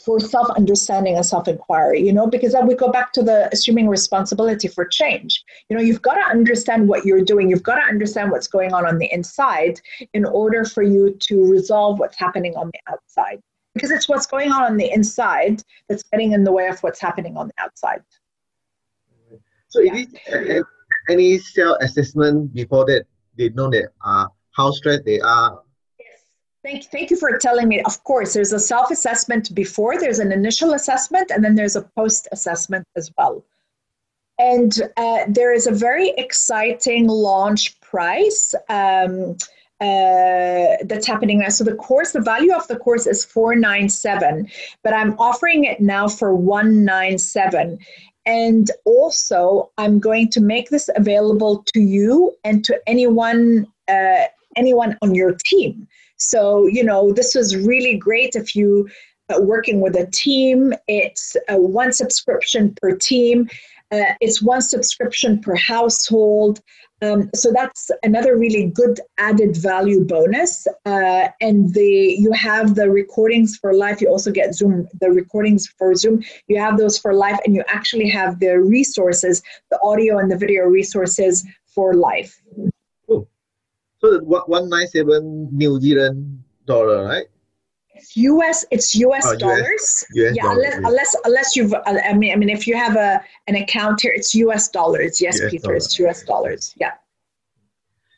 for 0.03 0.19
self 0.19 0.49
understanding 0.51 1.15
and 1.15 1.25
self 1.25 1.47
inquiry, 1.47 2.01
you 2.01 2.11
know, 2.11 2.27
because 2.27 2.53
then 2.53 2.67
we 2.67 2.75
go 2.75 2.91
back 2.91 3.13
to 3.13 3.23
the 3.23 3.49
assuming 3.53 3.87
responsibility 3.87 4.67
for 4.67 4.85
change. 4.85 5.43
You 5.69 5.77
know, 5.77 5.81
you've 5.81 6.01
got 6.01 6.15
to 6.15 6.25
understand 6.25 6.87
what 6.87 7.05
you're 7.05 7.23
doing, 7.23 7.49
you've 7.49 7.63
got 7.63 7.75
to 7.75 7.83
understand 7.83 8.31
what's 8.31 8.47
going 8.47 8.73
on 8.73 8.85
on 8.85 8.97
the 8.97 9.11
inside 9.13 9.79
in 10.13 10.25
order 10.25 10.65
for 10.65 10.83
you 10.83 11.15
to 11.21 11.49
resolve 11.49 11.99
what's 11.99 12.17
happening 12.17 12.55
on 12.55 12.71
the 12.73 12.91
outside. 12.91 13.41
Because 13.73 13.89
it's 13.89 14.07
what's 14.07 14.27
going 14.27 14.51
on 14.51 14.63
on 14.63 14.77
the 14.77 14.91
inside 14.91 15.63
that's 15.87 16.03
getting 16.03 16.33
in 16.33 16.43
the 16.43 16.51
way 16.51 16.67
of 16.67 16.79
what's 16.81 16.99
happening 16.99 17.37
on 17.37 17.47
the 17.47 17.63
outside. 17.63 18.03
So, 19.69 19.79
yeah. 19.79 20.05
is 20.27 20.63
any 21.09 21.39
self 21.39 21.77
assessment 21.81 22.53
before 22.53 22.85
that 22.85 23.05
they 23.37 23.49
know 23.49 23.69
that 23.69 23.89
uh, 24.05 24.27
how 24.51 24.71
stressed 24.71 25.05
they 25.05 25.19
are 25.21 25.62
Thank, 26.63 26.85
thank 26.85 27.11
you 27.11 27.17
for 27.17 27.37
telling 27.37 27.67
me. 27.67 27.81
Of 27.81 28.01
course, 28.05 28.33
there's 28.33 28.53
a 28.53 28.59
self 28.59 28.89
assessment 28.89 29.53
before, 29.53 29.99
there's 29.99 30.19
an 30.19 30.31
initial 30.31 30.73
assessment, 30.73 31.29
and 31.29 31.43
then 31.43 31.55
there's 31.55 31.75
a 31.75 31.81
post 31.81 32.29
assessment 32.31 32.87
as 32.95 33.11
well. 33.17 33.43
And 34.39 34.73
uh, 34.95 35.25
there 35.27 35.53
is 35.53 35.67
a 35.67 35.71
very 35.71 36.09
exciting 36.11 37.07
launch 37.07 37.79
price 37.81 38.55
um, 38.69 39.35
uh, 39.81 40.79
that's 40.85 41.05
happening 41.05 41.39
now. 41.39 41.49
So 41.49 41.65
the 41.65 41.75
course, 41.75 42.13
the 42.13 42.21
value 42.21 42.53
of 42.53 42.65
the 42.69 42.77
course 42.77 43.07
is 43.07 43.25
497, 43.25 44.47
but 44.83 44.93
I'm 44.93 45.19
offering 45.19 45.65
it 45.65 45.81
now 45.81 46.07
for 46.07 46.33
197. 46.33 47.77
And 48.25 48.71
also, 48.85 49.69
I'm 49.77 49.99
going 49.99 50.29
to 50.29 50.39
make 50.39 50.69
this 50.69 50.89
available 50.95 51.65
to 51.73 51.81
you 51.81 52.33
and 52.45 52.63
to 52.63 52.79
anyone 52.87 53.67
uh, 53.89 54.27
anyone 54.55 54.97
on 55.01 55.13
your 55.13 55.35
team. 55.45 55.87
So, 56.17 56.67
you 56.67 56.83
know, 56.83 57.11
this 57.11 57.35
was 57.35 57.55
really 57.55 57.97
great 57.97 58.35
if 58.35 58.55
you 58.55 58.89
uh, 59.29 59.41
working 59.41 59.81
with 59.81 59.95
a 59.95 60.07
team. 60.07 60.73
It's 60.87 61.35
uh, 61.49 61.57
one 61.57 61.91
subscription 61.91 62.75
per 62.81 62.95
team. 62.95 63.49
Uh, 63.91 64.13
it's 64.21 64.41
one 64.41 64.61
subscription 64.61 65.39
per 65.39 65.55
household. 65.55 66.59
Um, 67.03 67.29
so 67.35 67.51
that's 67.51 67.91
another 68.01 68.37
really 68.37 68.67
good 68.67 68.99
added 69.17 69.57
value 69.57 70.03
bonus. 70.03 70.65
Uh, 70.85 71.27
and 71.41 71.73
the 71.73 72.15
you 72.17 72.31
have 72.31 72.75
the 72.75 72.89
recordings 72.89 73.57
for 73.57 73.73
life. 73.73 74.01
You 74.01 74.07
also 74.07 74.31
get 74.31 74.55
Zoom 74.55 74.87
the 74.99 75.11
recordings 75.11 75.67
for 75.77 75.93
Zoom. 75.95 76.23
You 76.47 76.59
have 76.59 76.77
those 76.77 76.97
for 76.97 77.13
life, 77.13 77.39
and 77.45 77.53
you 77.53 77.63
actually 77.67 78.09
have 78.09 78.39
the 78.39 78.59
resources, 78.59 79.43
the 79.69 79.79
audio 79.83 80.17
and 80.17 80.31
the 80.31 80.37
video 80.37 80.63
resources 80.63 81.45
for 81.65 81.93
life. 81.93 82.41
So 84.03 84.19
one 84.19 84.67
nine 84.67 84.87
seven 84.87 85.47
New 85.51 85.79
Zealand 85.79 86.43
dollar, 86.65 87.05
right? 87.05 87.25
US. 88.15 88.65
It's 88.69 88.95
US 88.95 89.25
oh, 89.25 89.37
dollars. 89.37 89.63
US, 89.63 90.05
US 90.13 90.35
yeah, 90.35 90.43
dollars, 90.43 90.57
unless, 90.57 90.73
yes. 90.73 90.83
unless 90.83 91.15
unless 91.23 91.55
you've. 91.55 91.73
I 91.85 92.13
mean, 92.13 92.33
I 92.33 92.35
mean, 92.35 92.49
if 92.49 92.67
you 92.67 92.75
have 92.75 92.97
a 92.97 93.23
an 93.47 93.55
account 93.55 94.01
here, 94.01 94.11
it's 94.13 94.35
US 94.35 94.67
dollars. 94.67 95.21
Yes, 95.21 95.39
US 95.39 95.51
Peter, 95.51 95.67
dollars. 95.67 95.85
it's 95.85 95.99
US 95.99 96.23
dollars. 96.23 96.75
Yeah. 96.77 96.91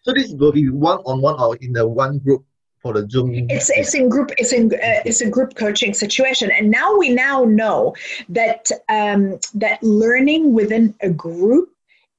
So 0.02 0.14
this 0.14 0.32
will 0.32 0.52
be 0.52 0.70
one 0.70 1.00
on 1.06 1.22
one 1.22 1.40
or 1.40 1.56
in 1.58 1.74
the 1.74 1.88
one 1.88 2.18
group 2.18 2.44
for 2.80 2.94
the 2.94 3.08
Zoom. 3.08 3.32
It's 3.50 3.70
it's 3.70 3.94
in 3.94 4.10
group. 4.10 4.32
It's 4.40 4.54
in 4.54 4.74
uh, 4.74 5.06
it's 5.06 5.22
a 5.22 5.30
group 5.30 5.54
coaching 5.54 5.94
situation, 5.94 6.50
and 6.50 6.72
now 6.72 6.98
we 6.98 7.10
now 7.10 7.44
know 7.44 7.94
that 8.30 8.72
um, 8.90 9.40
that 9.54 9.84
learning 9.84 10.54
within 10.54 10.96
a 11.02 11.12
group 11.12 11.75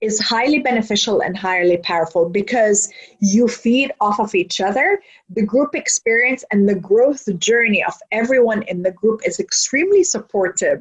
is 0.07 0.21
highly 0.21 0.61
beneficial 0.61 1.21
and 1.21 1.37
highly 1.37 1.79
powerful 1.79 2.29
because 2.29 2.91
you 3.21 3.49
feed 3.49 3.93
off 4.01 4.19
of 4.21 4.35
each 4.35 4.61
other. 4.61 5.01
The 5.31 5.43
group 5.43 5.75
experience 5.75 6.45
and 6.51 6.69
the 6.69 6.77
growth 6.77 7.25
journey 7.39 7.85
of 7.85 7.95
everyone 8.13 8.63
in 8.63 8.83
the 8.83 8.93
group 8.93 9.21
is 9.27 9.41
extremely 9.41 10.05
supportive 10.05 10.81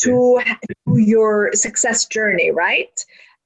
to, 0.00 0.40
to 0.86 0.98
your 0.98 1.52
success 1.52 2.06
journey, 2.06 2.50
right? 2.50 2.98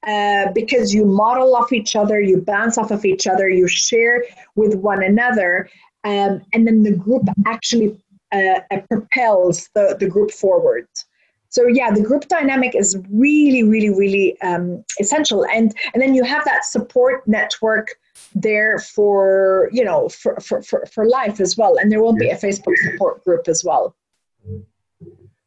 Uh, 0.06 0.52
because 0.52 0.94
you 0.94 1.04
model 1.04 1.56
off 1.56 1.72
each 1.72 1.96
other, 1.96 2.20
you 2.20 2.40
bounce 2.40 2.78
off 2.78 2.92
of 2.92 3.04
each 3.04 3.26
other, 3.26 3.48
you 3.48 3.66
share 3.66 4.22
with 4.54 4.74
one 4.76 5.02
another, 5.02 5.68
um, 6.04 6.40
and 6.52 6.66
then 6.66 6.84
the 6.84 6.92
group 6.92 7.24
actually 7.46 7.98
uh, 8.32 8.60
propels 8.88 9.68
the, 9.74 9.96
the 9.98 10.08
group 10.08 10.30
forward. 10.30 10.86
So 11.56 11.66
yeah, 11.68 11.90
the 11.90 12.02
group 12.02 12.28
dynamic 12.28 12.76
is 12.76 12.98
really, 13.10 13.62
really, 13.62 13.88
really 13.88 14.38
um, 14.42 14.84
essential, 15.00 15.46
and 15.46 15.74
and 15.94 16.02
then 16.02 16.12
you 16.14 16.22
have 16.22 16.44
that 16.44 16.66
support 16.66 17.26
network 17.26 17.86
there 18.34 18.78
for 18.78 19.70
you 19.72 19.82
know 19.82 20.10
for 20.10 20.38
for, 20.38 20.60
for, 20.60 20.84
for 20.84 21.06
life 21.06 21.40
as 21.40 21.56
well, 21.56 21.78
and 21.78 21.90
there 21.90 22.02
will 22.02 22.18
be 22.24 22.28
a 22.28 22.36
Facebook 22.36 22.76
support 22.84 23.24
group 23.24 23.48
as 23.48 23.64
well. 23.64 23.96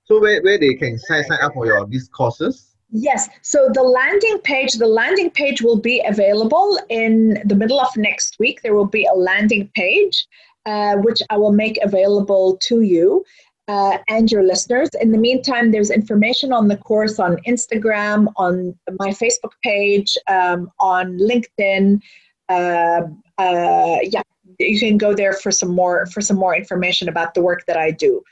So 0.05 0.19
where, 0.19 0.41
where 0.41 0.57
they 0.57 0.73
can 0.73 0.97
sign, 0.97 1.23
sign 1.25 1.37
up 1.43 1.53
for 1.53 1.67
your 1.67 1.85
these 1.85 2.09
courses? 2.09 2.75
Yes. 2.89 3.29
So 3.43 3.69
the 3.71 3.83
landing 3.83 4.39
page, 4.39 4.73
the 4.85 4.87
landing 4.87 5.29
page 5.29 5.61
will 5.61 5.79
be 5.79 6.03
available 6.07 6.79
in 6.89 7.39
the 7.45 7.53
middle 7.53 7.79
of 7.79 7.95
next 7.95 8.39
week. 8.39 8.63
There 8.63 8.73
will 8.73 8.93
be 8.99 9.05
a 9.05 9.13
landing 9.13 9.69
page 9.75 10.25
uh, 10.65 10.95
which 10.97 11.21
I 11.29 11.37
will 11.37 11.51
make 11.51 11.77
available 11.81 12.57
to 12.63 12.81
you. 12.81 13.23
Uh, 13.69 13.99
and 14.07 14.31
your 14.31 14.41
listeners. 14.41 14.89
In 14.99 15.11
the 15.11 15.17
meantime, 15.17 15.69
there's 15.69 15.91
information 15.91 16.51
on 16.51 16.67
the 16.67 16.77
course 16.77 17.19
on 17.19 17.37
Instagram, 17.47 18.33
on 18.35 18.75
my 18.97 19.09
Facebook 19.09 19.51
page, 19.63 20.17
um, 20.27 20.71
on 20.79 21.19
LinkedIn. 21.19 22.01
Uh, 22.49 23.01
uh, 23.37 23.97
yeah, 24.01 24.23
you 24.57 24.79
can 24.79 24.97
go 24.97 25.13
there 25.13 25.33
for 25.33 25.51
some 25.51 25.69
more 25.69 26.07
for 26.07 26.19
some 26.19 26.37
more 26.37 26.55
information 26.55 27.09
about 27.09 27.35
the 27.35 27.41
work 27.41 27.63
that 27.67 27.77
I 27.77 27.91
do. 27.91 28.23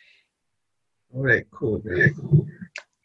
All 1.13 1.21
right, 1.21 1.45
cool. 1.51 1.83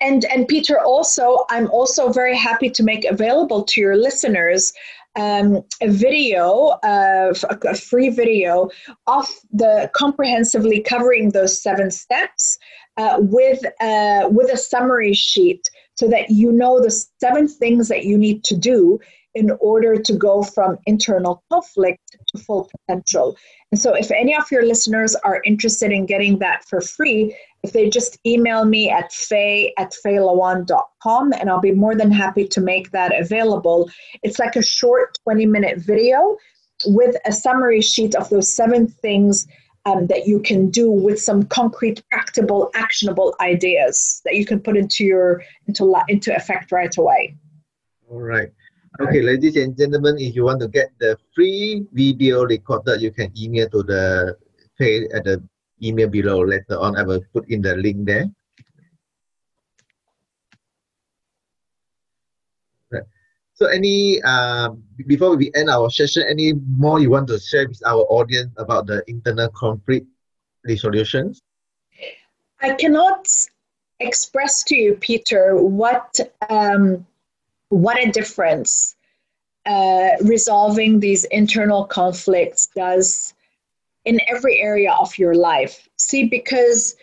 And 0.01 0.25
and 0.25 0.49
Peter, 0.49 0.81
also, 0.81 1.45
I'm 1.51 1.71
also 1.71 2.09
very 2.09 2.37
happy 2.37 2.71
to 2.71 2.83
make 2.83 3.05
available 3.05 3.62
to 3.64 3.81
your 3.81 3.97
listeners 3.97 4.73
um, 5.16 5.62
a 5.81 5.88
video, 5.88 6.68
uh, 6.83 7.35
a 7.64 7.75
free 7.75 8.09
video 8.09 8.70
of 9.07 9.29
the 9.53 9.90
comprehensively 9.94 10.81
covering 10.81 11.31
those 11.31 11.61
seven 11.62 11.90
steps 11.90 12.59
uh, 12.96 13.16
with 13.18 13.64
uh, 13.81 14.29
with 14.31 14.51
a 14.51 14.57
summary 14.57 15.12
sheet, 15.12 15.68
so 15.94 16.09
that 16.09 16.31
you 16.31 16.53
know 16.53 16.81
the 16.81 16.90
seven 17.20 17.46
things 17.46 17.88
that 17.88 18.05
you 18.05 18.16
need 18.16 18.44
to 18.44 18.57
do 18.57 18.98
in 19.35 19.51
order 19.61 19.97
to 19.97 20.12
go 20.14 20.42
from 20.42 20.79
internal 20.87 21.42
conflict 21.51 22.01
to 22.29 22.42
full 22.42 22.68
potential. 22.87 23.37
And 23.71 23.81
so, 23.81 23.95
if 23.95 24.11
any 24.11 24.37
of 24.37 24.51
your 24.51 24.66
listeners 24.66 25.14
are 25.16 25.40
interested 25.45 25.92
in 25.92 26.07
getting 26.07 26.38
that 26.40 26.64
for 26.68 26.81
free, 26.81 27.37
if 27.62 27.73
they 27.73 27.88
just 27.88 28.18
email 28.27 28.64
me 28.64 28.90
at 28.90 29.12
faye 29.12 29.73
at 29.79 29.95
fayelawand.com 30.05 31.33
and 31.33 31.49
I'll 31.49 31.61
be 31.61 31.73
more 31.73 31.95
than 31.95 32.11
happy 32.11 32.47
to 32.49 32.61
make 32.61 32.90
that 32.90 33.18
available. 33.18 33.90
It's 34.23 34.38
like 34.38 34.57
a 34.57 34.62
short 34.62 35.18
20 35.25 35.47
minute 35.47 35.79
video 35.79 36.37
with 36.87 37.16
a 37.25 37.33
summary 37.33 37.81
sheet 37.81 38.14
of 38.14 38.29
those 38.29 38.55
seven 38.55 38.88
things 38.88 39.47
um, 39.85 40.07
that 40.09 40.27
you 40.27 40.40
can 40.40 40.71
do 40.71 40.90
with 40.90 41.21
some 41.21 41.45
concrete, 41.45 42.03
practical, 42.11 42.71
actionable 42.75 43.35
ideas 43.40 44.21
that 44.25 44.35
you 44.35 44.47
can 44.47 44.61
put 44.61 44.77
into 44.77 45.05
your 45.05 45.42
into 45.66 45.95
into 46.09 46.35
effect 46.35 46.73
right 46.73 46.97
away. 46.97 47.37
All 48.11 48.21
right. 48.21 48.53
Okay, 49.00 49.22
ladies 49.22 49.57
and 49.57 49.76
gentlemen, 49.76 50.18
if 50.18 50.37
you 50.37 50.44
want 50.44 50.61
to 50.61 50.68
get 50.68 50.92
the 51.00 51.16
free 51.35 51.87
video 51.92 52.44
recorded, 52.44 53.00
you 53.00 53.11
can 53.11 53.33
email 53.38 53.68
to 53.70 53.83
the 53.83 54.37
pay 54.78 55.09
at 55.14 55.24
the 55.24 55.42
email 55.83 56.09
below. 56.09 56.44
Later 56.44 56.76
on, 56.78 56.96
I 56.96 57.02
will 57.02 57.24
put 57.33 57.48
in 57.48 57.62
the 57.62 57.76
link 57.76 58.05
there. 58.05 58.28
So 63.55 63.68
any, 63.68 64.20
uh, 64.24 64.70
before 65.07 65.37
we 65.37 65.52
end 65.55 65.70
our 65.70 65.88
session, 65.88 66.24
any 66.28 66.52
more 66.52 66.98
you 66.98 67.11
want 67.11 67.28
to 67.28 67.38
share 67.38 67.68
with 67.68 67.81
our 67.87 68.02
audience 68.11 68.50
about 68.57 68.87
the 68.87 69.05
internal 69.07 69.48
conflict 69.50 70.07
resolutions? 70.66 71.40
I 72.61 72.74
cannot 72.74 73.28
express 74.00 74.64
to 74.64 74.74
you, 74.74 74.94
Peter, 74.96 75.57
what 75.57 76.18
um, 76.50 77.07
what 77.72 77.98
a 77.98 78.11
difference 78.11 78.94
uh, 79.64 80.11
resolving 80.20 81.00
these 81.00 81.24
internal 81.24 81.87
conflicts 81.87 82.68
does 82.76 83.32
in 84.04 84.20
every 84.28 84.61
area 84.61 84.92
of 84.92 85.16
your 85.16 85.35
life. 85.35 85.88
See, 85.96 86.24
because 86.24 86.96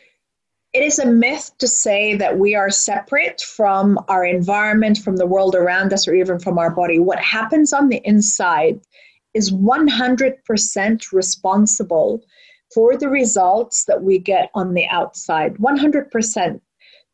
it 0.73 0.83
is 0.83 0.99
a 0.99 1.07
myth 1.07 1.51
to 1.57 1.67
say 1.67 2.15
that 2.15 2.37
we 2.37 2.53
are 2.53 2.69
separate 2.69 3.41
from 3.41 3.97
our 4.09 4.23
environment, 4.23 4.99
from 4.99 5.15
the 5.15 5.25
world 5.25 5.55
around 5.55 5.91
us, 5.91 6.07
or 6.07 6.13
even 6.13 6.37
from 6.37 6.59
our 6.59 6.69
body. 6.69 6.99
What 6.99 7.19
happens 7.19 7.73
on 7.73 7.89
the 7.89 8.01
inside 8.03 8.79
is 9.33 9.51
100% 9.51 11.11
responsible 11.11 12.23
for 12.71 12.95
the 12.95 13.09
results 13.09 13.85
that 13.85 14.03
we 14.03 14.19
get 14.19 14.51
on 14.53 14.75
the 14.75 14.85
outside. 14.87 15.55
100%. 15.55 16.61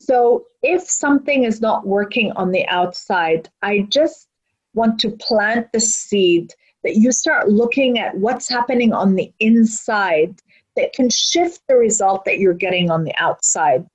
So 0.02 0.46
if 0.66 0.90
something 0.90 1.44
is 1.44 1.62
not 1.62 1.86
working 1.86 2.32
on 2.34 2.52
the 2.52 2.68
outside, 2.68 3.48
I 3.62 3.88
just 3.90 4.28
want 4.74 5.00
to 5.02 5.12
plant 5.12 5.72
the 5.72 5.80
seed 5.80 6.54
that 6.84 6.96
you 6.96 7.12
start 7.12 7.50
looking 7.50 8.00
at 8.00 8.18
what's 8.18 8.50
happening 8.50 8.92
on 8.92 9.16
the 9.16 9.32
inside 9.40 10.42
that 10.76 10.94
can 10.94 11.10
shift 11.10 11.62
the 11.68 11.76
result 11.76 12.26
that 12.26 12.40
you're 12.40 12.54
getting 12.54 12.90
on 12.90 13.04
the 13.04 13.14
outside. 13.18 13.86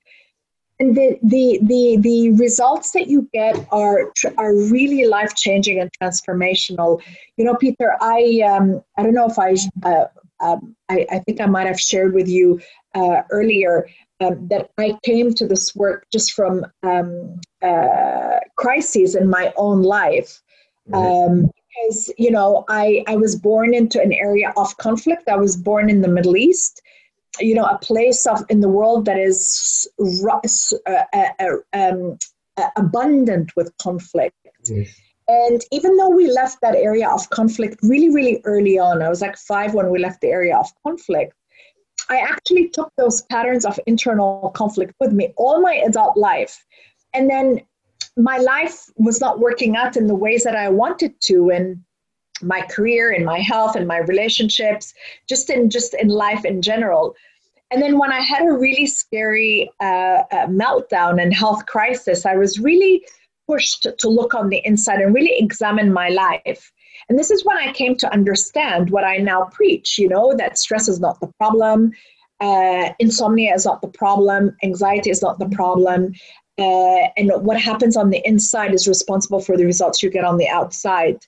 And 0.78 0.96
the, 0.96 1.18
the, 1.22 1.58
the, 1.62 1.98
the 2.00 2.30
results 2.30 2.92
that 2.92 3.08
you 3.08 3.28
get 3.34 3.54
are, 3.70 4.12
are 4.38 4.54
really 4.54 5.06
life 5.06 5.34
changing 5.34 5.80
and 5.80 5.90
transformational. 6.00 7.02
You 7.36 7.44
know, 7.44 7.54
Peter, 7.56 7.96
I, 8.00 8.42
um, 8.46 8.82
I 8.96 9.02
don't 9.02 9.12
know 9.12 9.26
if 9.26 9.38
I, 9.38 9.56
uh, 9.86 10.06
um, 10.40 10.74
I, 10.88 11.04
I 11.10 11.18
think 11.18 11.40
I 11.40 11.46
might 11.46 11.66
have 11.66 11.80
shared 11.80 12.14
with 12.14 12.28
you 12.28 12.60
uh, 12.94 13.22
earlier 13.30 13.86
um, 14.20 14.48
that 14.48 14.70
I 14.78 14.98
came 15.04 15.34
to 15.34 15.46
this 15.46 15.74
work 15.74 16.06
just 16.12 16.32
from 16.32 16.66
um, 16.82 17.40
uh, 17.62 18.38
crises 18.56 19.14
in 19.14 19.28
my 19.28 19.52
own 19.56 19.82
life. 19.82 20.40
Um, 20.92 21.50
because 21.70 22.12
you 22.18 22.30
know, 22.30 22.64
I 22.68 23.04
I 23.06 23.16
was 23.16 23.36
born 23.36 23.74
into 23.74 24.00
an 24.00 24.12
area 24.12 24.52
of 24.56 24.76
conflict. 24.78 25.28
I 25.28 25.36
was 25.36 25.56
born 25.56 25.88
in 25.88 26.00
the 26.00 26.08
Middle 26.08 26.36
East, 26.36 26.82
you 27.38 27.54
know, 27.54 27.64
a 27.64 27.78
place 27.78 28.26
of 28.26 28.44
in 28.48 28.60
the 28.60 28.68
world 28.68 29.04
that 29.04 29.18
is 29.18 29.88
uh, 30.00 30.90
uh, 31.12 31.28
uh, 31.38 31.56
um, 31.72 32.18
uh, 32.56 32.68
abundant 32.76 33.54
with 33.56 33.72
conflict. 33.78 34.36
Yes. 34.64 34.88
And 35.28 35.62
even 35.70 35.96
though 35.96 36.10
we 36.10 36.28
left 36.28 36.60
that 36.60 36.74
area 36.74 37.08
of 37.08 37.30
conflict 37.30 37.78
really, 37.84 38.10
really 38.10 38.40
early 38.44 38.80
on, 38.80 39.00
I 39.00 39.08
was 39.08 39.20
like 39.20 39.36
five 39.36 39.74
when 39.74 39.88
we 39.90 40.00
left 40.00 40.20
the 40.22 40.28
area 40.28 40.56
of 40.56 40.66
conflict 40.84 41.34
I 42.10 42.18
actually 42.18 42.68
took 42.68 42.92
those 42.96 43.22
patterns 43.22 43.64
of 43.64 43.78
internal 43.86 44.50
conflict 44.54 44.94
with 45.00 45.12
me 45.12 45.32
all 45.36 45.60
my 45.60 45.74
adult 45.74 46.16
life. 46.16 46.62
And 47.14 47.30
then 47.30 47.60
my 48.16 48.38
life 48.38 48.90
was 48.96 49.20
not 49.20 49.38
working 49.38 49.76
out 49.76 49.96
in 49.96 50.08
the 50.08 50.14
ways 50.14 50.42
that 50.44 50.56
I 50.56 50.68
wanted 50.68 51.18
to 51.22 51.50
in 51.50 51.84
my 52.42 52.62
career, 52.62 53.12
in 53.12 53.24
my 53.24 53.38
health, 53.38 53.76
in 53.76 53.86
my 53.86 53.98
relationships, 53.98 54.92
just 55.28 55.50
in 55.50 55.70
just 55.70 55.94
in 55.94 56.08
life 56.08 56.44
in 56.44 56.62
general. 56.62 57.14
And 57.70 57.80
then 57.80 57.98
when 57.98 58.10
I 58.10 58.20
had 58.20 58.42
a 58.42 58.52
really 58.52 58.86
scary 58.86 59.70
uh, 59.80 60.24
uh, 60.32 60.46
meltdown 60.46 61.22
and 61.22 61.32
health 61.32 61.66
crisis, 61.66 62.26
I 62.26 62.34
was 62.34 62.58
really 62.58 63.06
pushed 63.46 63.86
to 63.98 64.08
look 64.08 64.34
on 64.34 64.48
the 64.48 64.60
inside 64.64 65.00
and 65.00 65.14
really 65.14 65.36
examine 65.38 65.92
my 65.92 66.08
life. 66.08 66.72
And 67.10 67.18
this 67.18 67.32
is 67.32 67.44
when 67.44 67.58
I 67.58 67.72
came 67.72 67.96
to 67.96 68.12
understand 68.12 68.90
what 68.90 69.02
I 69.02 69.16
now 69.16 69.50
preach, 69.52 69.98
you 69.98 70.08
know, 70.08 70.32
that 70.36 70.56
stress 70.56 70.88
is 70.88 71.00
not 71.00 71.18
the 71.20 71.26
problem, 71.38 71.90
uh, 72.40 72.90
insomnia 73.00 73.52
is 73.52 73.66
not 73.66 73.82
the 73.82 73.88
problem, 73.88 74.56
anxiety 74.62 75.10
is 75.10 75.20
not 75.20 75.40
the 75.40 75.48
problem. 75.48 76.14
Uh, 76.56 77.08
and 77.16 77.32
what 77.42 77.60
happens 77.60 77.96
on 77.96 78.10
the 78.10 78.22
inside 78.24 78.72
is 78.72 78.86
responsible 78.86 79.40
for 79.40 79.56
the 79.56 79.66
results 79.66 80.04
you 80.04 80.08
get 80.08 80.24
on 80.24 80.36
the 80.36 80.48
outside. 80.48 81.18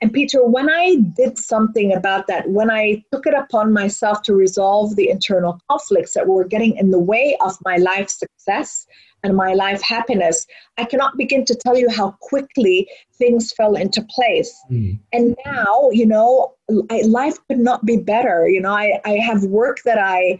And 0.00 0.12
Peter, 0.12 0.44
when 0.44 0.70
I 0.70 0.96
did 1.16 1.38
something 1.38 1.92
about 1.92 2.28
that, 2.28 2.48
when 2.50 2.70
I 2.70 3.02
took 3.12 3.26
it 3.26 3.34
upon 3.34 3.72
myself 3.72 4.22
to 4.22 4.34
resolve 4.34 4.94
the 4.94 5.08
internal 5.08 5.60
conflicts 5.68 6.14
that 6.14 6.28
were 6.28 6.44
getting 6.44 6.76
in 6.76 6.90
the 6.90 7.00
way 7.00 7.36
of 7.40 7.56
my 7.64 7.76
life 7.76 8.08
success 8.08 8.86
and 9.24 9.36
my 9.36 9.54
life 9.54 9.82
happiness, 9.82 10.46
I 10.76 10.84
cannot 10.84 11.16
begin 11.16 11.44
to 11.46 11.54
tell 11.54 11.76
you 11.76 11.90
how 11.90 12.12
quickly 12.20 12.88
things 13.14 13.52
fell 13.52 13.74
into 13.74 14.06
place. 14.08 14.56
Mm. 14.70 15.00
And 15.12 15.36
now, 15.44 15.90
you 15.90 16.06
know, 16.06 16.54
I, 16.90 17.00
life 17.02 17.36
could 17.48 17.58
not 17.58 17.84
be 17.84 17.96
better. 17.96 18.48
You 18.48 18.60
know, 18.60 18.72
I, 18.72 19.00
I 19.04 19.14
have 19.14 19.42
work 19.44 19.78
that 19.84 19.98
I 19.98 20.38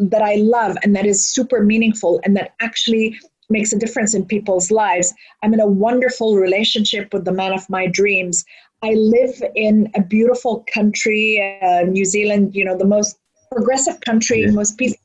that 0.00 0.22
I 0.22 0.36
love 0.36 0.76
and 0.84 0.94
that 0.94 1.06
is 1.06 1.26
super 1.26 1.62
meaningful 1.64 2.20
and 2.24 2.36
that 2.36 2.54
actually 2.60 3.18
makes 3.50 3.72
a 3.72 3.78
difference 3.78 4.14
in 4.14 4.24
people's 4.24 4.70
lives. 4.70 5.14
I'm 5.42 5.54
in 5.54 5.60
a 5.60 5.66
wonderful 5.66 6.36
relationship 6.36 7.12
with 7.12 7.24
the 7.24 7.32
man 7.32 7.52
of 7.52 7.68
my 7.70 7.86
dreams. 7.86 8.44
I 8.82 8.92
live 8.92 9.42
in 9.54 9.90
a 9.94 10.02
beautiful 10.02 10.64
country, 10.72 11.58
uh, 11.62 11.82
New 11.82 12.04
Zealand, 12.04 12.54
you 12.54 12.64
know, 12.64 12.76
the 12.76 12.84
most 12.84 13.18
progressive 13.50 14.00
country, 14.00 14.42
yeah. 14.42 14.50
most 14.50 14.78
peaceful 14.78 15.02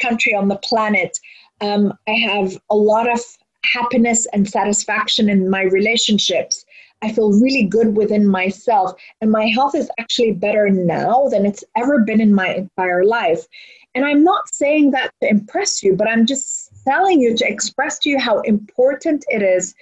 country 0.00 0.34
on 0.34 0.48
the 0.48 0.56
planet. 0.56 1.18
Um, 1.60 1.92
I 2.06 2.12
have 2.12 2.56
a 2.70 2.76
lot 2.76 3.10
of 3.10 3.20
happiness 3.64 4.26
and 4.32 4.48
satisfaction 4.48 5.28
in 5.28 5.50
my 5.50 5.62
relationships. 5.62 6.64
I 7.02 7.12
feel 7.12 7.32
really 7.40 7.64
good 7.64 7.96
within 7.96 8.26
myself, 8.26 8.92
and 9.20 9.30
my 9.30 9.46
health 9.46 9.74
is 9.74 9.90
actually 9.98 10.32
better 10.32 10.70
now 10.70 11.28
than 11.28 11.44
it's 11.44 11.64
ever 11.76 12.00
been 12.00 12.20
in 12.20 12.34
my 12.34 12.54
entire 12.54 13.04
life. 13.04 13.46
And 13.94 14.04
I'm 14.04 14.22
not 14.22 14.54
saying 14.54 14.92
that 14.92 15.10
to 15.22 15.28
impress 15.28 15.82
you, 15.82 15.94
but 15.96 16.08
I'm 16.08 16.26
just 16.26 16.70
telling 16.84 17.20
you 17.20 17.34
to 17.36 17.48
express 17.48 17.98
to 18.00 18.10
you 18.10 18.18
how 18.18 18.40
important 18.40 19.24
it 19.28 19.42
is 19.42 19.74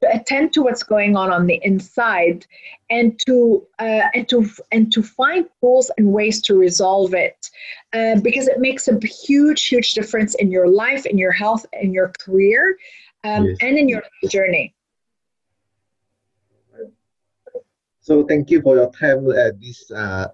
to 0.00 0.14
attend 0.14 0.52
to 0.52 0.62
what's 0.62 0.82
going 0.82 1.16
on 1.16 1.30
on 1.30 1.46
the 1.46 1.60
inside 1.62 2.46
and 2.90 3.18
to 3.26 3.66
uh, 3.78 4.06
and 4.14 4.28
to 4.28 4.48
and 4.72 4.92
to 4.92 5.02
find 5.02 5.46
tools 5.60 5.90
and 5.98 6.12
ways 6.12 6.40
to 6.42 6.54
resolve 6.54 7.14
it 7.14 7.50
uh, 7.92 8.16
because 8.20 8.46
it 8.48 8.60
makes 8.60 8.88
a 8.88 8.98
huge 9.06 9.66
huge 9.66 9.94
difference 9.94 10.34
in 10.36 10.50
your 10.50 10.68
life 10.68 11.04
in 11.06 11.18
your 11.18 11.32
health 11.32 11.66
in 11.80 11.92
your 11.92 12.12
career 12.20 12.78
um, 13.24 13.46
yes. 13.46 13.56
and 13.60 13.78
in 13.78 13.88
your 13.88 14.02
journey. 14.28 14.74
So 18.00 18.24
thank 18.24 18.50
you 18.50 18.62
for 18.62 18.76
your 18.76 18.90
time 18.92 19.28
at 19.32 19.60
this 19.60 19.90
uh, 19.90 20.28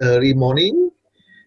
early 0.00 0.32
morning. 0.32 0.90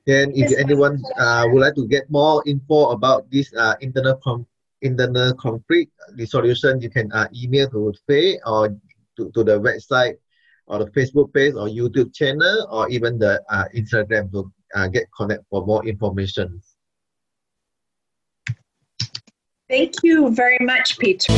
And 0.06 0.32
if 0.38 0.54
anyone 0.58 1.02
uh, 1.18 1.50
would 1.50 1.62
like 1.62 1.76
to 1.76 1.88
get 1.88 2.10
more 2.10 2.44
info 2.46 2.92
about 2.92 3.30
this 3.32 3.52
uh, 3.58 3.76
internal 3.82 4.16
com- 4.24 4.48
internal 4.82 5.34
conflict 5.36 5.92
resolution, 6.18 6.82
you 6.82 6.90
can 6.90 7.12
uh, 7.12 7.28
email 7.36 7.70
to 7.70 7.94
Faye 8.08 8.40
or 8.46 8.70
to, 9.18 9.32
to 9.32 9.44
the 9.44 9.60
website 9.60 10.16
or 10.68 10.80
the 10.80 10.92
Facebook 10.92 11.34
page 11.34 11.54
or 11.54 11.68
YouTube 11.68 12.14
channel 12.14 12.68
or 12.70 12.90
even 12.90 13.18
the 13.18 13.42
uh, 13.50 13.66
Instagram 13.76 14.32
to 14.32 14.52
uh, 14.76 14.88
get 14.88 15.06
connect 15.16 15.44
for 15.50 15.66
more 15.66 15.86
information. 15.86 16.62
Thank 19.70 19.96
you 20.04 20.30
very 20.32 20.60
much, 20.62 20.98
Peter. 20.98 21.34